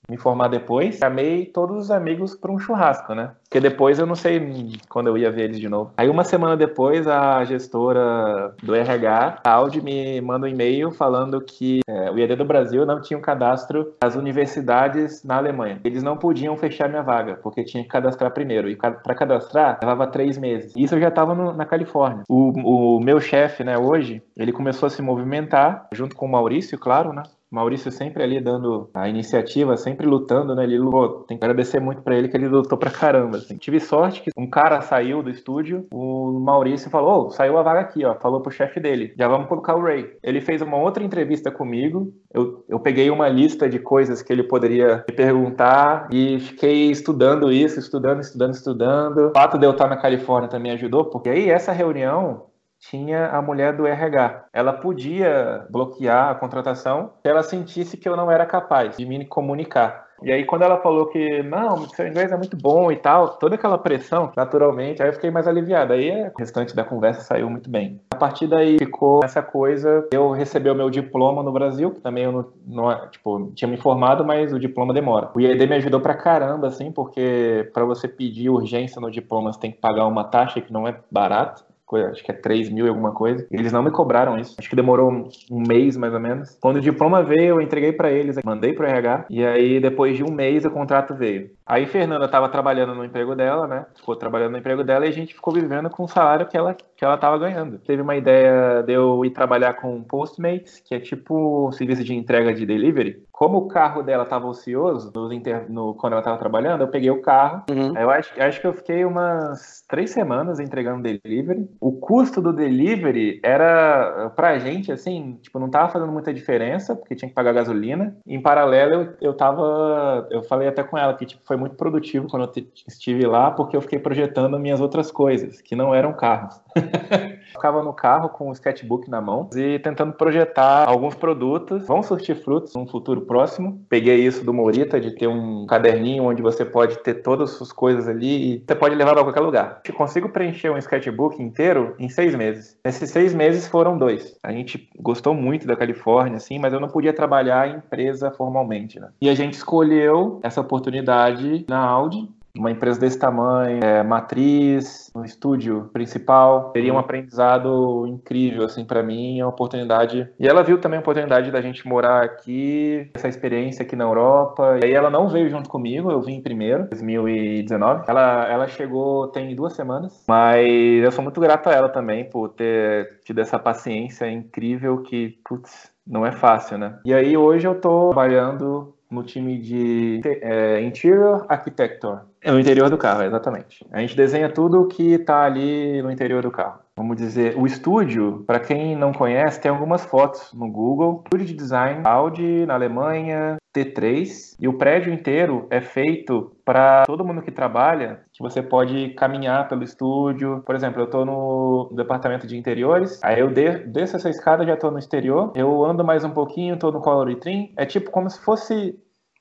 [0.09, 3.31] me formar depois, chamei todos os amigos para um churrasco, né?
[3.43, 5.91] Porque depois eu não sei quando eu ia ver eles de novo.
[5.97, 11.39] Aí uma semana depois, a gestora do RH, a Audi, me manda um e-mail falando
[11.41, 15.79] que é, o IAD do Brasil não tinha um cadastro das universidades na Alemanha.
[15.83, 18.69] Eles não podiam fechar minha vaga, porque tinha que cadastrar primeiro.
[18.69, 20.73] E para cadastrar, levava três meses.
[20.75, 22.23] Isso eu já estava na Califórnia.
[22.27, 26.77] O, o meu chefe, né, hoje, ele começou a se movimentar, junto com o Maurício,
[26.77, 27.23] claro, né?
[27.51, 30.63] Maurício sempre ali dando a iniciativa, sempre lutando, né?
[30.63, 31.23] Ele lutou.
[31.23, 33.37] Tem que agradecer muito para ele que ele lutou pra caramba.
[33.37, 33.57] Assim.
[33.57, 37.79] Tive sorte que um cara saiu do estúdio, o Maurício falou: oh, saiu a vaga
[37.79, 38.15] aqui, ó.
[38.15, 40.11] Falou pro chefe dele: já vamos colocar o Ray.
[40.21, 42.13] Ele fez uma outra entrevista comigo.
[42.33, 47.51] Eu, eu peguei uma lista de coisas que ele poderia me perguntar e fiquei estudando
[47.51, 49.27] isso, estudando, estudando, estudando.
[49.27, 52.46] O fato de eu estar na Califórnia também ajudou, porque aí essa reunião
[52.79, 54.45] tinha a mulher do RH.
[54.53, 59.25] Ela podia bloquear a contratação se ela sentisse que eu não era capaz de me
[59.25, 60.07] comunicar.
[60.23, 63.55] E aí, quando ela falou que, não, seu inglês é muito bom e tal, toda
[63.55, 65.93] aquela pressão, naturalmente, aí eu fiquei mais aliviado.
[65.93, 68.01] Aí o restante da conversa saiu muito bem.
[68.09, 72.23] A partir daí ficou essa coisa, eu recebi o meu diploma no Brasil, que também
[72.23, 75.29] eu não, não tipo, tinha me informado, mas o diploma demora.
[75.35, 79.59] O IED me ajudou pra caramba, assim, porque para você pedir urgência no diploma, você
[79.59, 82.89] tem que pagar uma taxa que não é barata acho que é 3 mil e
[82.89, 83.47] alguma coisa.
[83.51, 84.55] Eles não me cobraram isso.
[84.57, 86.57] Acho que demorou um, um mês mais ou menos.
[86.59, 89.25] Quando o diploma veio, eu entreguei para eles, mandei pro RH.
[89.29, 91.51] E aí, depois de um mês, o contrato veio.
[91.67, 93.85] Aí, Fernanda tava trabalhando no emprego dela, né?
[93.95, 96.73] Ficou trabalhando no emprego dela e a gente ficou vivendo com o salário que ela,
[96.73, 97.77] que ela tava ganhando.
[97.79, 102.15] Teve uma ideia de eu ir trabalhar com Postmates, que é tipo um serviço de
[102.15, 105.71] entrega de delivery como o carro dela estava ocioso inter...
[105.71, 107.65] no, quando ela estava trabalhando, eu peguei o carro.
[107.69, 107.95] Uhum.
[107.95, 111.69] Eu acho, acho que eu fiquei umas três semanas entregando delivery.
[111.79, 117.13] O custo do delivery era, pra gente, assim, tipo, não tava fazendo muita diferença, porque
[117.13, 118.17] tinha que pagar gasolina.
[118.25, 120.27] Em paralelo, eu, eu tava.
[120.31, 123.75] Eu falei até com ela que tipo, foi muito produtivo quando eu estive lá, porque
[123.75, 126.59] eu fiquei projetando minhas outras coisas, que não eram carros.
[127.51, 131.87] Ficava no carro com o sketchbook na mão e tentando projetar alguns produtos.
[131.87, 133.83] Vão surtir frutos no futuro próximo.
[133.89, 137.71] Peguei isso do Morita, de ter um caderninho onde você pode ter todas as suas
[137.71, 139.81] coisas ali e você pode levar para qualquer lugar.
[139.87, 142.77] Eu consigo preencher um sketchbook inteiro em seis meses.
[142.83, 144.37] Nesses seis meses foram dois.
[144.43, 148.99] A gente gostou muito da Califórnia, assim, mas eu não podia trabalhar em empresa formalmente,
[148.99, 149.09] né?
[149.21, 155.23] E a gente escolheu essa oportunidade na Audi uma empresa desse tamanho, é, matriz, no
[155.23, 160.29] estúdio principal, seria um aprendizado incrível, assim, para mim, é uma oportunidade.
[160.39, 164.79] E ela viu também a oportunidade da gente morar aqui, essa experiência aqui na Europa.
[164.81, 168.03] E aí ela não veio junto comigo, eu vim primeiro, 2019.
[168.07, 170.67] Ela, ela chegou tem duas semanas, mas
[171.03, 175.91] eu sou muito grato a ela também por ter tido essa paciência incrível que, putz,
[176.05, 176.99] não é fácil, né?
[177.05, 182.21] E aí hoje eu tô trabalhando no time de é, Interior Architecture.
[182.41, 183.85] É no interior do carro, exatamente.
[183.91, 186.79] A gente desenha tudo que está ali no interior do carro.
[186.95, 191.21] Vamos dizer, o estúdio, para quem não conhece, tem algumas fotos no Google.
[191.25, 194.55] Estúdio de design Audi na Alemanha, T3.
[194.59, 199.67] E o prédio inteiro é feito para todo mundo que trabalha, que você pode caminhar
[199.67, 200.63] pelo estúdio.
[200.65, 204.89] Por exemplo, eu estou no departamento de interiores, aí eu desço essa escada, já estou
[204.89, 205.51] no exterior.
[205.55, 207.71] Eu ando mais um pouquinho, estou no Color Trim.
[207.77, 208.97] É tipo como se fosse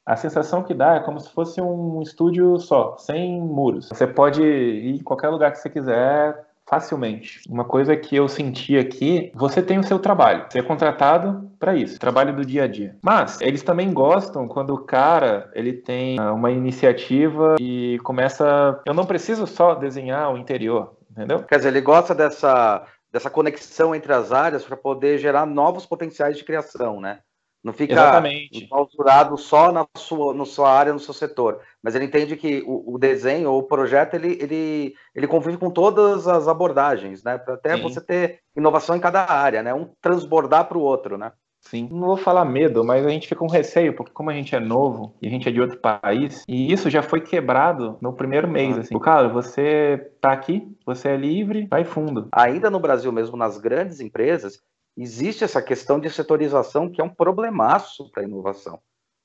[0.07, 3.89] a sensação que dá é como se fosse um estúdio só, sem muros.
[3.89, 7.41] Você pode ir em qualquer lugar que você quiser facilmente.
[7.49, 11.75] Uma coisa que eu senti aqui, você tem o seu trabalho, você é contratado para
[11.75, 12.97] isso, trabalho do dia a dia.
[13.03, 18.95] Mas eles também gostam quando o cara ele tem ah, uma iniciativa e começa, eu
[18.95, 21.43] não preciso só desenhar o interior, entendeu?
[21.45, 26.37] Quer dizer, ele gosta dessa dessa conexão entre as áreas para poder gerar novos potenciais
[26.37, 27.21] de criação, né?
[27.67, 31.59] Não fica enclausurado só na sua, na sua área, no seu setor.
[31.83, 35.69] Mas ele entende que o, o desenho ou o projeto ele, ele, ele convive com
[35.69, 37.37] todas as abordagens, né?
[37.37, 37.83] Para até Sim.
[37.83, 39.75] você ter inovação em cada área, né?
[39.75, 41.33] Um transbordar para o outro, né?
[41.61, 44.55] Sim, não vou falar medo, mas a gente fica com receio, porque como a gente
[44.55, 48.13] é novo e a gente é de outro país, e isso já foi quebrado no
[48.13, 48.97] primeiro mês, assim.
[49.01, 52.29] Cara, você tá aqui, você é livre, vai fundo.
[52.31, 54.63] Ainda no Brasil mesmo, nas grandes empresas,
[54.97, 58.81] existe essa questão de setorização que é um problemaço para a inovação.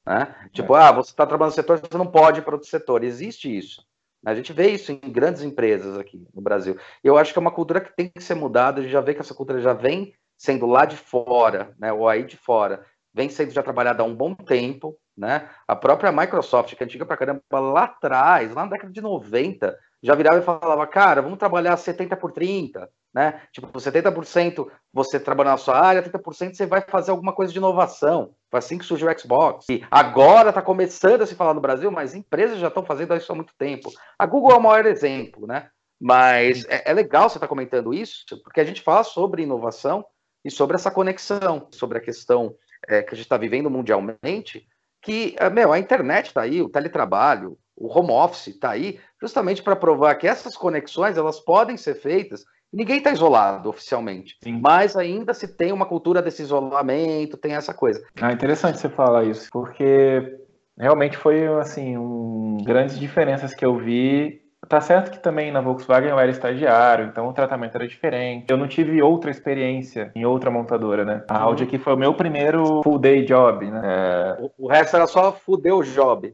[0.06, 0.36] Né?
[0.52, 0.82] Tipo, é.
[0.82, 3.04] ah, você está trabalhando no setor, você não pode ir para outro setor.
[3.04, 3.86] Existe isso.
[4.26, 6.78] A gente vê isso em grandes empresas aqui no Brasil.
[7.04, 8.80] Eu acho que é uma cultura que tem que ser mudada.
[8.80, 12.10] A gente já vê que essa cultura já vem sendo lá de fora, né, ou
[12.10, 14.98] aí de fora, vem sendo já trabalhada há um bom tempo.
[15.18, 15.50] Né?
[15.68, 19.78] A própria Microsoft, que é antiga para caramba, lá atrás, lá na década de 90,
[20.02, 23.42] já virava e falava, cara, vamos trabalhar 70 por 30, né?
[23.52, 28.34] Tipo, 70% você trabalha na sua área, 30% você vai fazer alguma coisa de inovação.
[28.50, 29.66] Foi assim que surgiu o Xbox.
[29.70, 33.32] E agora está começando a se falar no Brasil, mas empresas já estão fazendo isso
[33.32, 33.92] há muito tempo.
[34.18, 35.70] A Google é o maior exemplo, né?
[36.00, 40.04] Mas é, é legal você estar tá comentando isso, porque a gente fala sobre inovação
[40.44, 42.56] e sobre essa conexão, sobre a questão
[42.88, 44.66] é, que a gente está vivendo mundialmente,
[45.02, 49.62] que, é, meu, a internet está aí, o teletrabalho, o home office está aí, justamente
[49.62, 52.44] para provar que essas conexões elas podem ser feitas
[52.74, 54.60] Ninguém está isolado oficialmente, Sim.
[54.62, 58.02] mas ainda se tem uma cultura desse isolamento, tem essa coisa.
[58.22, 60.38] Ah, interessante você falar isso, porque
[60.78, 64.40] realmente foi assim um grandes diferenças que eu vi.
[64.70, 68.46] Tá certo que também na Volkswagen eu era estagiário, então o tratamento era diferente.
[68.50, 71.26] Eu não tive outra experiência em outra montadora, né?
[71.28, 73.82] A Audi aqui foi o meu primeiro full day job, né?
[73.84, 74.42] É...
[74.42, 76.34] O, o resto era só fudeu job.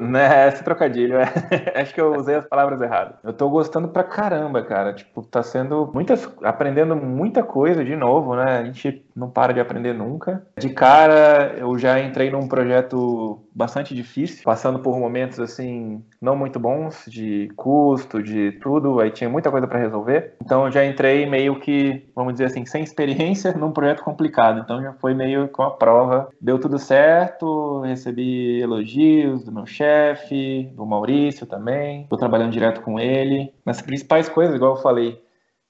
[0.00, 1.32] Né, esse trocadilho, é.
[1.80, 3.16] Acho que eu usei as palavras erradas.
[3.22, 4.92] Eu tô gostando pra caramba, cara.
[4.94, 6.28] Tipo, tá sendo muitas.
[6.42, 8.58] aprendendo muita coisa de novo, né?
[8.58, 10.46] A gente não para de aprender nunca.
[10.58, 16.60] De cara, eu já entrei num projeto bastante difícil, passando por momentos assim, não muito
[16.60, 19.00] bons, de custo, de tudo.
[19.00, 20.34] Aí tinha muita coisa para resolver.
[20.44, 24.60] Então eu já entrei meio que, vamos dizer assim, sem experiência num projeto complicado.
[24.60, 26.28] Então já foi meio com a prova.
[26.38, 32.02] Deu tudo certo, recebi elogios do meu chefe, do Maurício também.
[32.02, 33.50] Estou trabalhando direto com ele.
[33.64, 35.18] Nas principais coisas, igual eu falei,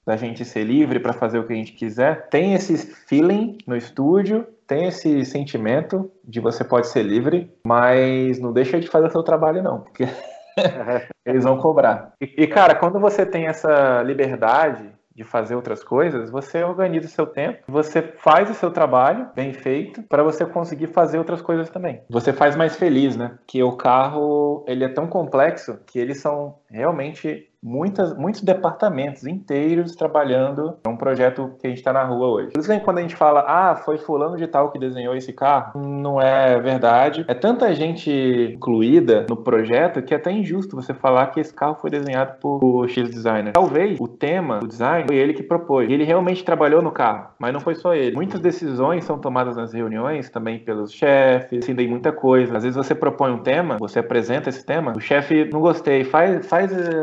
[0.07, 2.29] da gente ser livre para fazer o que a gente quiser.
[2.29, 8.53] Tem esse feeling no estúdio, tem esse sentimento de você pode ser livre, mas não
[8.53, 10.07] deixa de fazer seu trabalho não, porque
[11.25, 12.13] eles vão cobrar.
[12.21, 17.25] E, cara, quando você tem essa liberdade de fazer outras coisas, você organiza o seu
[17.25, 22.01] tempo, você faz o seu trabalho bem feito para você conseguir fazer outras coisas também.
[22.07, 23.31] Você faz mais feliz, né?
[23.47, 29.95] Que o carro, ele é tão complexo que eles são realmente muitas, muitos departamentos inteiros
[29.95, 32.51] trabalhando num projeto que a gente está na rua hoje.
[32.51, 35.79] Por isso quando a gente fala, ah, foi fulano de tal que desenhou esse carro,
[35.79, 37.25] não é verdade.
[37.27, 38.09] É tanta gente
[38.53, 42.87] incluída no projeto que é até injusto você falar que esse carro foi desenhado por
[42.87, 43.53] X designer.
[43.53, 45.89] Talvez o tema, o design, foi ele que propôs.
[45.89, 48.15] Ele realmente trabalhou no carro, mas não foi só ele.
[48.15, 52.57] Muitas decisões são tomadas nas reuniões também pelos chefes, decidem muita coisa.
[52.57, 56.45] Às vezes você propõe um tema, você apresenta esse tema, o chefe não gostei, faz,
[56.45, 56.56] faz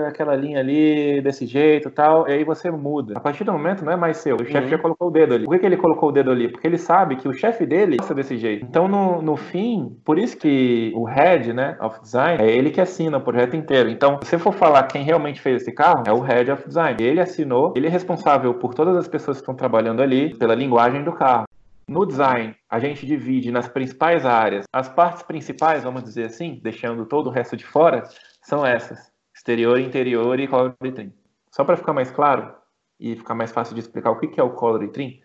[0.06, 3.14] aquela linha ali desse jeito tal, e aí você muda.
[3.16, 4.68] A partir do momento não é mais seu, o chefe uhum.
[4.68, 5.44] já colocou o dedo ali.
[5.44, 6.48] Por que, que ele colocou o dedo ali?
[6.48, 8.64] Porque ele sabe que o chefe dele gosta desse jeito.
[8.64, 12.80] Então, no, no fim, por isso que o head, né, of design, é ele que
[12.80, 13.88] assina o projeto inteiro.
[13.88, 17.02] Então, se você for falar quem realmente fez esse carro, é o head of design.
[17.02, 21.04] Ele assinou, ele é responsável por todas as pessoas que estão trabalhando ali, pela linguagem
[21.04, 21.46] do carro.
[21.86, 24.64] No design, a gente divide nas principais áreas.
[24.72, 28.04] As partes principais, vamos dizer assim, deixando todo o resto de fora,
[28.40, 29.13] são essas
[29.44, 31.12] exterior, interior e color trim.
[31.50, 32.54] Só para ficar mais claro
[32.98, 35.20] e ficar mais fácil de explicar o que é o color trim,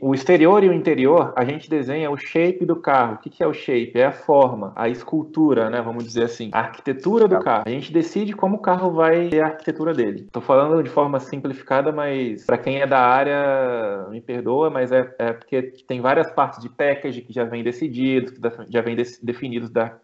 [0.00, 3.14] o exterior e o interior, a gente desenha o shape do carro.
[3.14, 3.92] O que é o shape?
[3.94, 5.80] É a forma, a escultura, né?
[5.80, 7.62] Vamos dizer assim, a arquitetura do carro.
[7.64, 10.24] A gente decide como o carro vai ter a arquitetura dele.
[10.26, 15.14] Estou falando de forma simplificada, mas para quem é da área, me perdoa, mas é,
[15.16, 19.70] é, porque tem várias partes de package que já vem decididos, que já vem definidos
[19.70, 19.96] da,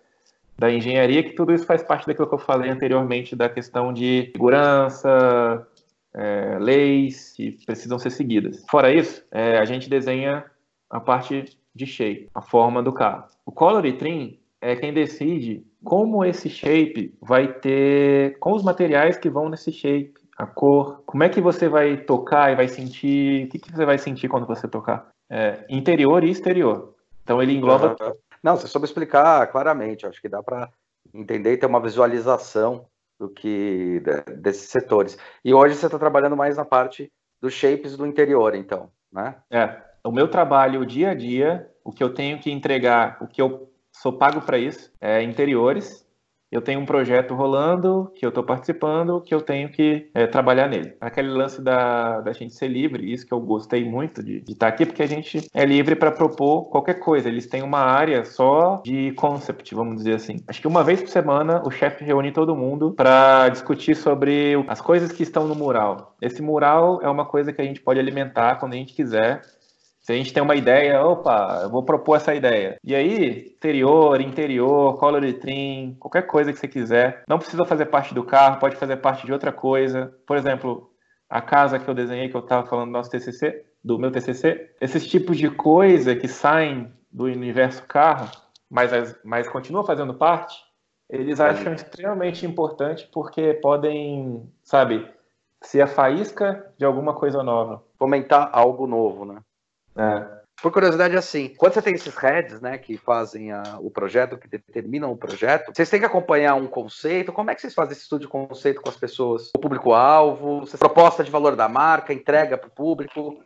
[0.61, 4.31] da engenharia, que tudo isso faz parte daquilo que eu falei anteriormente, da questão de
[4.31, 5.67] segurança,
[6.15, 8.63] é, leis que precisam ser seguidas.
[8.71, 10.45] Fora isso, é, a gente desenha
[10.91, 13.25] a parte de shape, a forma do carro.
[13.47, 19.31] O color trim é quem decide como esse shape vai ter, com os materiais que
[19.31, 23.49] vão nesse shape, a cor, como é que você vai tocar e vai sentir, o
[23.49, 25.09] que, que você vai sentir quando você tocar?
[25.31, 26.95] É, interior e exterior.
[27.25, 28.13] Então ele engloba uhum.
[28.43, 30.07] Não, você soube explicar claramente.
[30.07, 30.71] Acho que dá para
[31.13, 32.87] entender e ter uma visualização
[33.19, 34.03] do que
[34.39, 35.19] desses setores.
[35.45, 39.37] E hoje você está trabalhando mais na parte dos shapes do interior, então, né?
[39.51, 39.83] É.
[40.03, 43.43] O meu trabalho, o dia a dia, o que eu tenho que entregar, o que
[43.43, 46.07] eu sou pago para isso, é interiores
[46.51, 50.69] eu tenho um projeto rolando, que eu estou participando, que eu tenho que é, trabalhar
[50.69, 50.95] nele.
[51.01, 54.85] Aquele lance da, da gente ser livre, isso que eu gostei muito de, estar aqui,
[54.85, 57.29] porque a gente é livre para propor qualquer coisa.
[57.29, 60.43] Eles têm uma área só de concept, vamos dizer assim.
[60.49, 64.81] Acho que uma vez por semana o chefe reúne todo mundo para discutir sobre as
[64.81, 66.17] coisas que estão no mural.
[66.21, 69.43] Esse mural é uma coisa que a gente pode alimentar quando a gente quiser
[70.11, 72.77] se a gente tem uma ideia, opa, eu vou propor essa ideia.
[72.83, 77.23] E aí, exterior, interior, color trim, qualquer coisa que você quiser.
[77.29, 80.13] Não precisa fazer parte do carro, pode fazer parte de outra coisa.
[80.27, 80.91] Por exemplo,
[81.29, 84.75] a casa que eu desenhei, que eu estava falando do nosso TCC, do meu TCC.
[84.81, 88.29] Esses tipos de coisa que saem do universo carro,
[88.69, 88.91] mas,
[89.25, 90.57] mas continuam fazendo parte,
[91.09, 95.09] eles acham extremamente importante porque podem, sabe,
[95.63, 97.85] ser a faísca de alguma coisa nova.
[97.97, 99.41] Fomentar algo novo, né?
[99.97, 100.41] É.
[100.63, 104.47] Por curiosidade, assim, quando você tem esses heads, né, que fazem a, o projeto, que
[104.47, 107.33] determinam o projeto, vocês têm que acompanhar um conceito.
[107.33, 109.51] Como é que vocês fazem esse estudo de conceito com as pessoas?
[109.57, 113.39] O público-alvo, proposta de valor da marca, entrega para o público.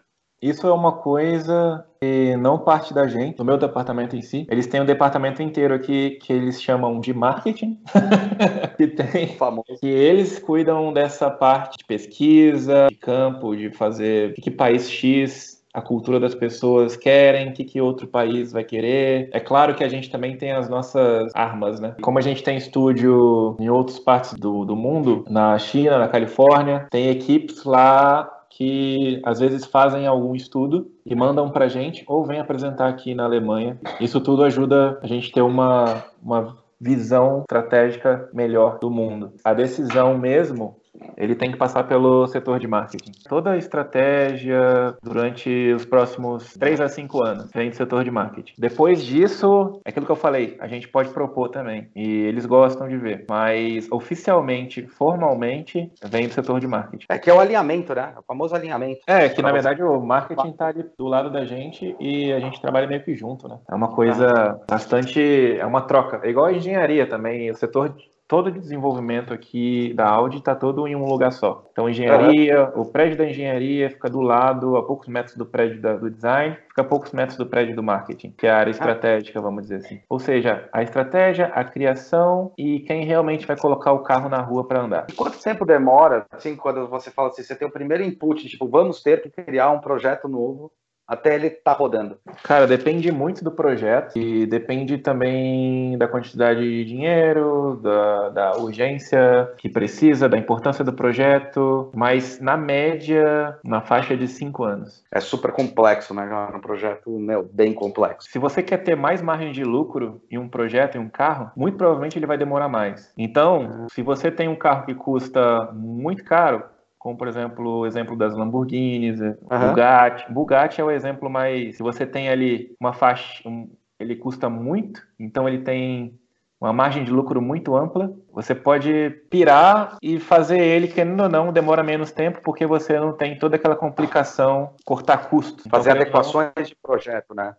[0.43, 4.47] Isso é uma coisa que não parte da gente, do meu departamento em si.
[4.51, 7.81] Eles têm um departamento inteiro aqui que eles chamam de marketing,
[8.77, 9.79] que tem famoso.
[9.81, 15.83] que eles cuidam dessa parte de pesquisa, de campo, de fazer que país X a
[15.83, 19.29] cultura das pessoas querem, o que, que outro país vai querer.
[19.33, 21.97] É claro que a gente também tem as nossas armas, né?
[22.01, 26.87] Como a gente tem estúdio em outras partes do, do mundo, na China, na Califórnia,
[26.91, 32.39] tem equipes lá que às vezes fazem algum estudo e mandam para gente ou vêm
[32.39, 33.77] apresentar aqui na Alemanha.
[34.01, 39.33] Isso tudo ajuda a gente ter uma, uma visão estratégica melhor do mundo.
[39.43, 40.77] A decisão mesmo
[41.17, 43.13] ele tem que passar pelo setor de marketing.
[43.29, 48.55] Toda a estratégia durante os próximos 3 a 5 anos vem do setor de marketing.
[48.59, 51.89] Depois disso, é aquilo que eu falei, a gente pode propor também.
[51.95, 53.25] E eles gostam de ver.
[53.29, 57.07] Mas oficialmente, formalmente, vem do setor de marketing.
[57.09, 58.13] É que é o alinhamento, né?
[58.19, 59.01] O famoso alinhamento.
[59.07, 62.61] É, que na verdade o marketing está ali do lado da gente e a gente
[62.61, 63.59] trabalha meio que junto, né?
[63.71, 65.57] É uma coisa bastante.
[65.59, 66.21] É uma troca.
[66.23, 67.51] É igual a engenharia também.
[67.51, 67.95] O setor
[68.27, 71.67] todo o desenvolvimento aqui da Audi está todo em um lugar só.
[71.73, 75.95] Então, engenharia, o prédio da engenharia fica do lado, a poucos metros do prédio da,
[75.97, 79.41] do design, fica a poucos metros do prédio do marketing, que é a área estratégica,
[79.41, 80.01] vamos dizer assim.
[80.09, 84.67] Ou seja, a estratégia, a criação e quem realmente vai colocar o carro na rua
[84.67, 85.07] para andar.
[85.09, 88.69] E quanto tempo demora, assim, quando você fala assim, você tem o primeiro input, tipo,
[88.69, 90.73] vamos ter que criar um projeto novo
[91.07, 92.19] até ele tá rodando?
[92.43, 99.53] Cara, depende muito do projeto e depende também da quantidade de dinheiro, da, da urgência
[99.59, 105.05] que precisa, da importância do projeto, mas na média, na faixa de cinco anos.
[105.11, 106.25] É super complexo, né?
[106.55, 108.29] Um projeto meu, bem complexo.
[108.31, 111.77] Se você quer ter mais margem de lucro em um projeto, em um carro, muito
[111.77, 113.13] provavelmente ele vai demorar mais.
[113.17, 116.63] Então, se você tem um carro que custa muito caro,
[117.05, 119.37] como por exemplo o exemplo das Lamborghinis, uhum.
[119.69, 120.33] Bugatti.
[120.33, 121.77] Bugatti é o exemplo mais.
[121.77, 126.19] Se você tem ali uma faixa, um, ele custa muito, então ele tem
[126.59, 128.11] uma margem de lucro muito ampla.
[128.33, 133.13] Você pode pirar e fazer ele, querendo ou não, demora menos tempo, porque você não
[133.13, 135.67] tem toda aquela complicação, cortar custos.
[135.71, 136.63] Fazer então, adequações não...
[136.63, 137.55] de projeto, né?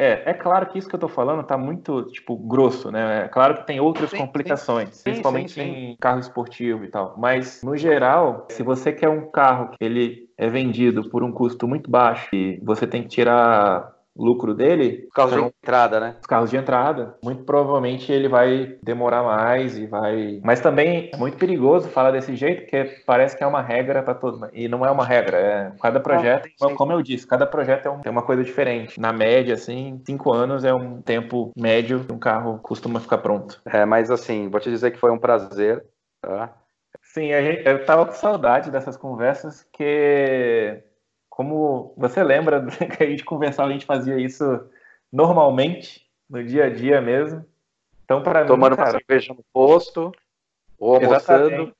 [0.00, 3.24] É, é claro que isso que eu tô falando tá muito, tipo, grosso, né?
[3.24, 7.16] É claro que tem outras sim, complicações, sim, principalmente sim, em carro esportivo e tal.
[7.18, 11.66] Mas, no geral, se você quer um carro que ele é vendido por um custo
[11.66, 15.04] muito baixo e você tem que tirar lucro dele.
[15.06, 16.16] Os carros então, de entrada, né?
[16.20, 17.16] Os carros de entrada.
[17.22, 20.40] Muito provavelmente ele vai demorar mais e vai.
[20.42, 24.14] Mas também é muito perigoso falar desse jeito, porque parece que é uma regra para
[24.14, 24.48] todo.
[24.52, 25.38] E não é uma regra.
[25.38, 28.00] É cada projeto, ah, como eu disse, cada projeto é, um...
[28.04, 29.00] é uma coisa diferente.
[29.00, 33.60] Na média, assim, cinco anos é um tempo médio que um carro costuma ficar pronto.
[33.64, 35.84] É, mas assim, vou te dizer que foi um prazer.
[36.20, 36.52] Tá?
[37.02, 40.82] Sim, gente, eu tava com saudade dessas conversas, que
[41.38, 42.66] como você lembra
[42.98, 44.68] que a gente conversava, a gente fazia isso
[45.10, 47.46] normalmente, no dia a dia mesmo.
[48.04, 50.10] Então, para mim, Tomando cara, uma cerveja no posto,
[50.76, 51.46] ou almoçando.
[51.46, 51.74] Exatamente.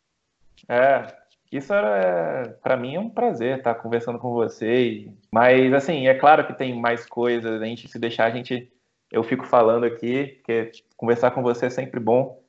[0.69, 1.13] É,
[1.51, 5.11] isso era, para mim, é um prazer estar conversando com você.
[5.29, 8.73] Mas, assim, é claro que tem mais coisas, a gente se deixar, a gente,
[9.11, 12.41] eu fico falando aqui, porque conversar com você é sempre bom.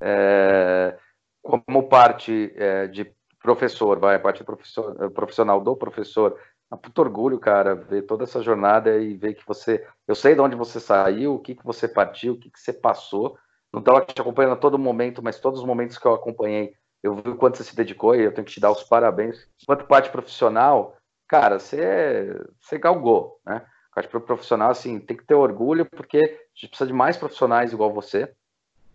[0.00, 0.96] É,
[1.42, 6.38] como parte é, de professor, vai, a parte professor, profissional do professor,
[6.70, 9.86] é um puto orgulho, cara, ver toda essa jornada e ver que você.
[10.06, 12.72] Eu sei de onde você saiu, o que, que você partiu, o que, que você
[12.72, 13.36] passou.
[13.72, 17.16] Não estava te acompanhando a todo momento, mas todos os momentos que eu acompanhei, eu
[17.16, 19.48] vi o quanto você se dedicou e eu tenho que te dar os parabéns.
[19.66, 23.64] Quanto parte profissional, cara, você, você galgou, né?
[23.94, 26.20] Parte profissional, assim, tem que ter orgulho, porque a
[26.54, 28.32] gente precisa de mais profissionais igual você.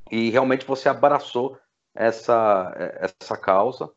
[0.09, 1.57] E realmente você abraçou
[1.93, 3.91] essa, essa causa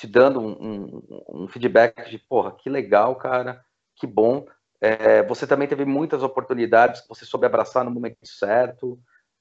[0.00, 3.62] te dando um, um, um, feedback de, porra, que legal, cara,
[3.94, 4.46] que bom.
[4.80, 8.98] É, você também teve muitas oportunidades que você soube abraçar no momento certo,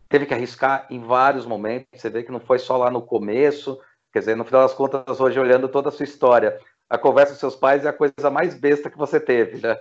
[0.10, 1.88] teve que arriscar em vários momentos.
[2.02, 3.80] Você vê que não foi só lá no começo,
[4.12, 7.40] quer dizer, no final das contas, hoje olhando toda a sua história, a conversa com
[7.40, 9.80] seus pais é a coisa mais besta que você teve, né?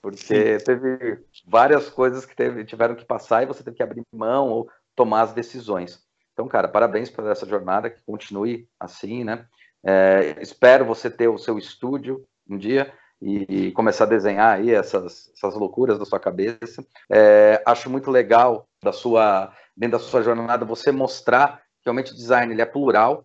[0.00, 0.64] Porque Sim.
[0.64, 4.70] teve várias coisas que teve, tiveram que passar e você teve que abrir mão ou
[4.94, 6.00] tomar as decisões.
[6.32, 9.44] Então, cara, parabéns por essa jornada, que continue assim, né?
[9.84, 15.30] É, espero você ter o seu estúdio um dia e, começar a desenhar aí essas,
[15.34, 16.84] essas loucuras da sua cabeça.
[17.10, 22.16] É, acho muito legal da sua dentro da sua jornada você mostrar que realmente o
[22.16, 23.24] design ele é plural,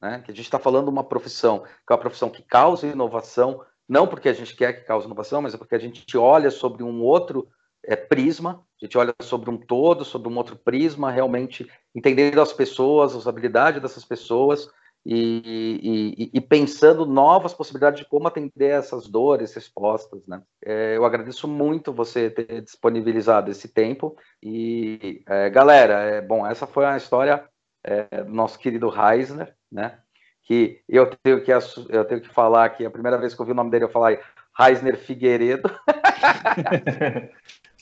[0.00, 0.22] né?
[0.24, 4.06] Que a gente está falando uma profissão, que é uma profissão que causa inovação, não
[4.06, 7.02] porque a gente quer que cause inovação, mas é porque a gente olha sobre um
[7.02, 7.48] outro
[7.82, 12.52] é, prisma, a gente olha sobre um todo, sobre um outro prisma, realmente entendendo as
[12.52, 14.68] pessoas, as habilidades dessas pessoas
[15.06, 20.40] e, e, e, pensando novas possibilidades de como atender essas dores, respostas, né?
[20.64, 26.66] É, eu agradeço muito você ter disponibilizado esse tempo e, é, galera, é, bom, essa
[26.66, 27.44] foi a história
[27.84, 29.98] é, do nosso querido Reisner, né?
[30.42, 33.52] Que eu tenho que eu tenho que falar que a primeira vez que eu vi
[33.52, 34.18] o nome dele eu falei
[34.58, 35.68] Reisner Figueiredo.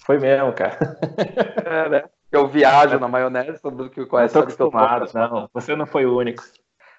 [0.05, 0.99] foi mesmo, cara.
[1.64, 2.05] É, né?
[2.33, 4.70] Eu viajo na maionese, todo mundo que conhece eu tô.
[5.12, 6.43] Não, você não foi o único.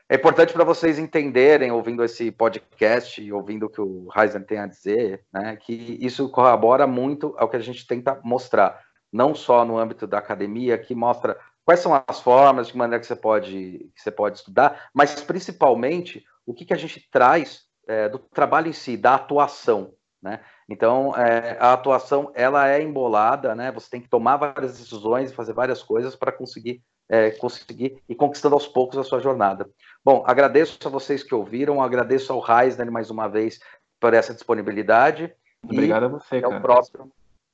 [0.09, 4.59] É importante para vocês entenderem, ouvindo esse podcast e ouvindo o que o Heisen tem
[4.59, 8.81] a dizer, né, que isso corrobora muito ao que a gente tenta mostrar,
[9.11, 13.07] não só no âmbito da academia, que mostra quais são as formas, de maneira que
[13.07, 18.09] você pode, que você pode estudar, mas principalmente o que, que a gente traz é,
[18.09, 19.93] do trabalho em si, da atuação.
[20.21, 20.41] Né?
[20.69, 23.71] Então, é, a atuação ela é embolada, né?
[23.71, 28.55] você tem que tomar várias decisões, fazer várias coisas para conseguir é, conseguir ir conquistando
[28.55, 29.69] aos poucos a sua jornada.
[30.03, 33.59] Bom, agradeço a vocês que ouviram, agradeço ao Reisner mais uma vez
[33.99, 35.33] por essa disponibilidade.
[35.63, 36.57] Obrigado a você, até cara.
[36.57, 37.11] o próximo.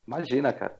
[0.08, 0.76] Imagina, cara.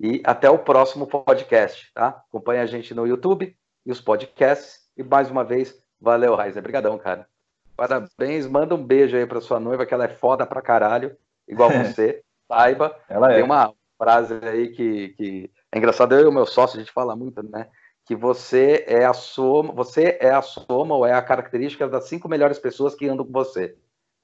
[0.00, 2.08] E até o próximo podcast, tá?
[2.28, 3.56] Acompanhe a gente no YouTube
[3.86, 4.80] e os podcasts.
[4.96, 6.60] E mais uma vez, valeu, Reisner.
[6.60, 7.28] Obrigadão, cara.
[7.76, 11.70] Parabéns, manda um beijo aí pra sua noiva, que ela é foda pra caralho, igual
[11.70, 12.22] você.
[12.48, 12.96] Saiba.
[13.08, 13.34] Ela é.
[13.36, 16.92] Tem uma frase aí que, que é engraçado, eu e o meu sócio, a gente
[16.92, 17.68] fala muito, né?
[18.04, 22.28] Que você é a soma, você é a soma ou é a característica das cinco
[22.28, 23.76] melhores pessoas que andam com você.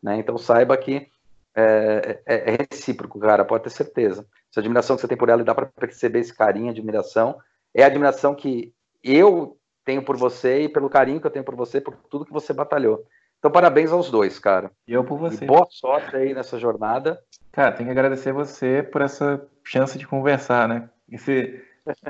[0.02, 0.18] Né?
[0.18, 1.08] Então saiba que
[1.54, 4.26] é, é, é, recíproco, cara, pode ter certeza.
[4.50, 7.38] Essa admiração que você tem por ela, dá para perceber esse carinho, admiração.
[7.74, 8.72] É a admiração que
[9.02, 12.32] eu tenho por você e pelo carinho que eu tenho por você, por tudo que
[12.32, 13.04] você batalhou.
[13.38, 14.70] Então, parabéns aos dois, cara.
[14.86, 15.44] E eu por você.
[15.44, 17.18] E boa sorte aí nessa jornada.
[17.50, 20.90] Cara, tem que agradecer você por essa chance de conversar, né?
[21.10, 21.64] Esse,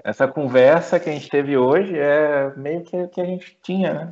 [0.05, 4.11] essa conversa que a gente teve hoje é meio que que a gente tinha, né?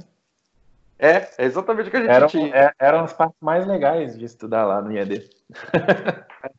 [0.98, 2.54] É, é exatamente o que a gente eram, tinha.
[2.54, 5.30] É, eram as partes mais legais de estudar lá no IAD.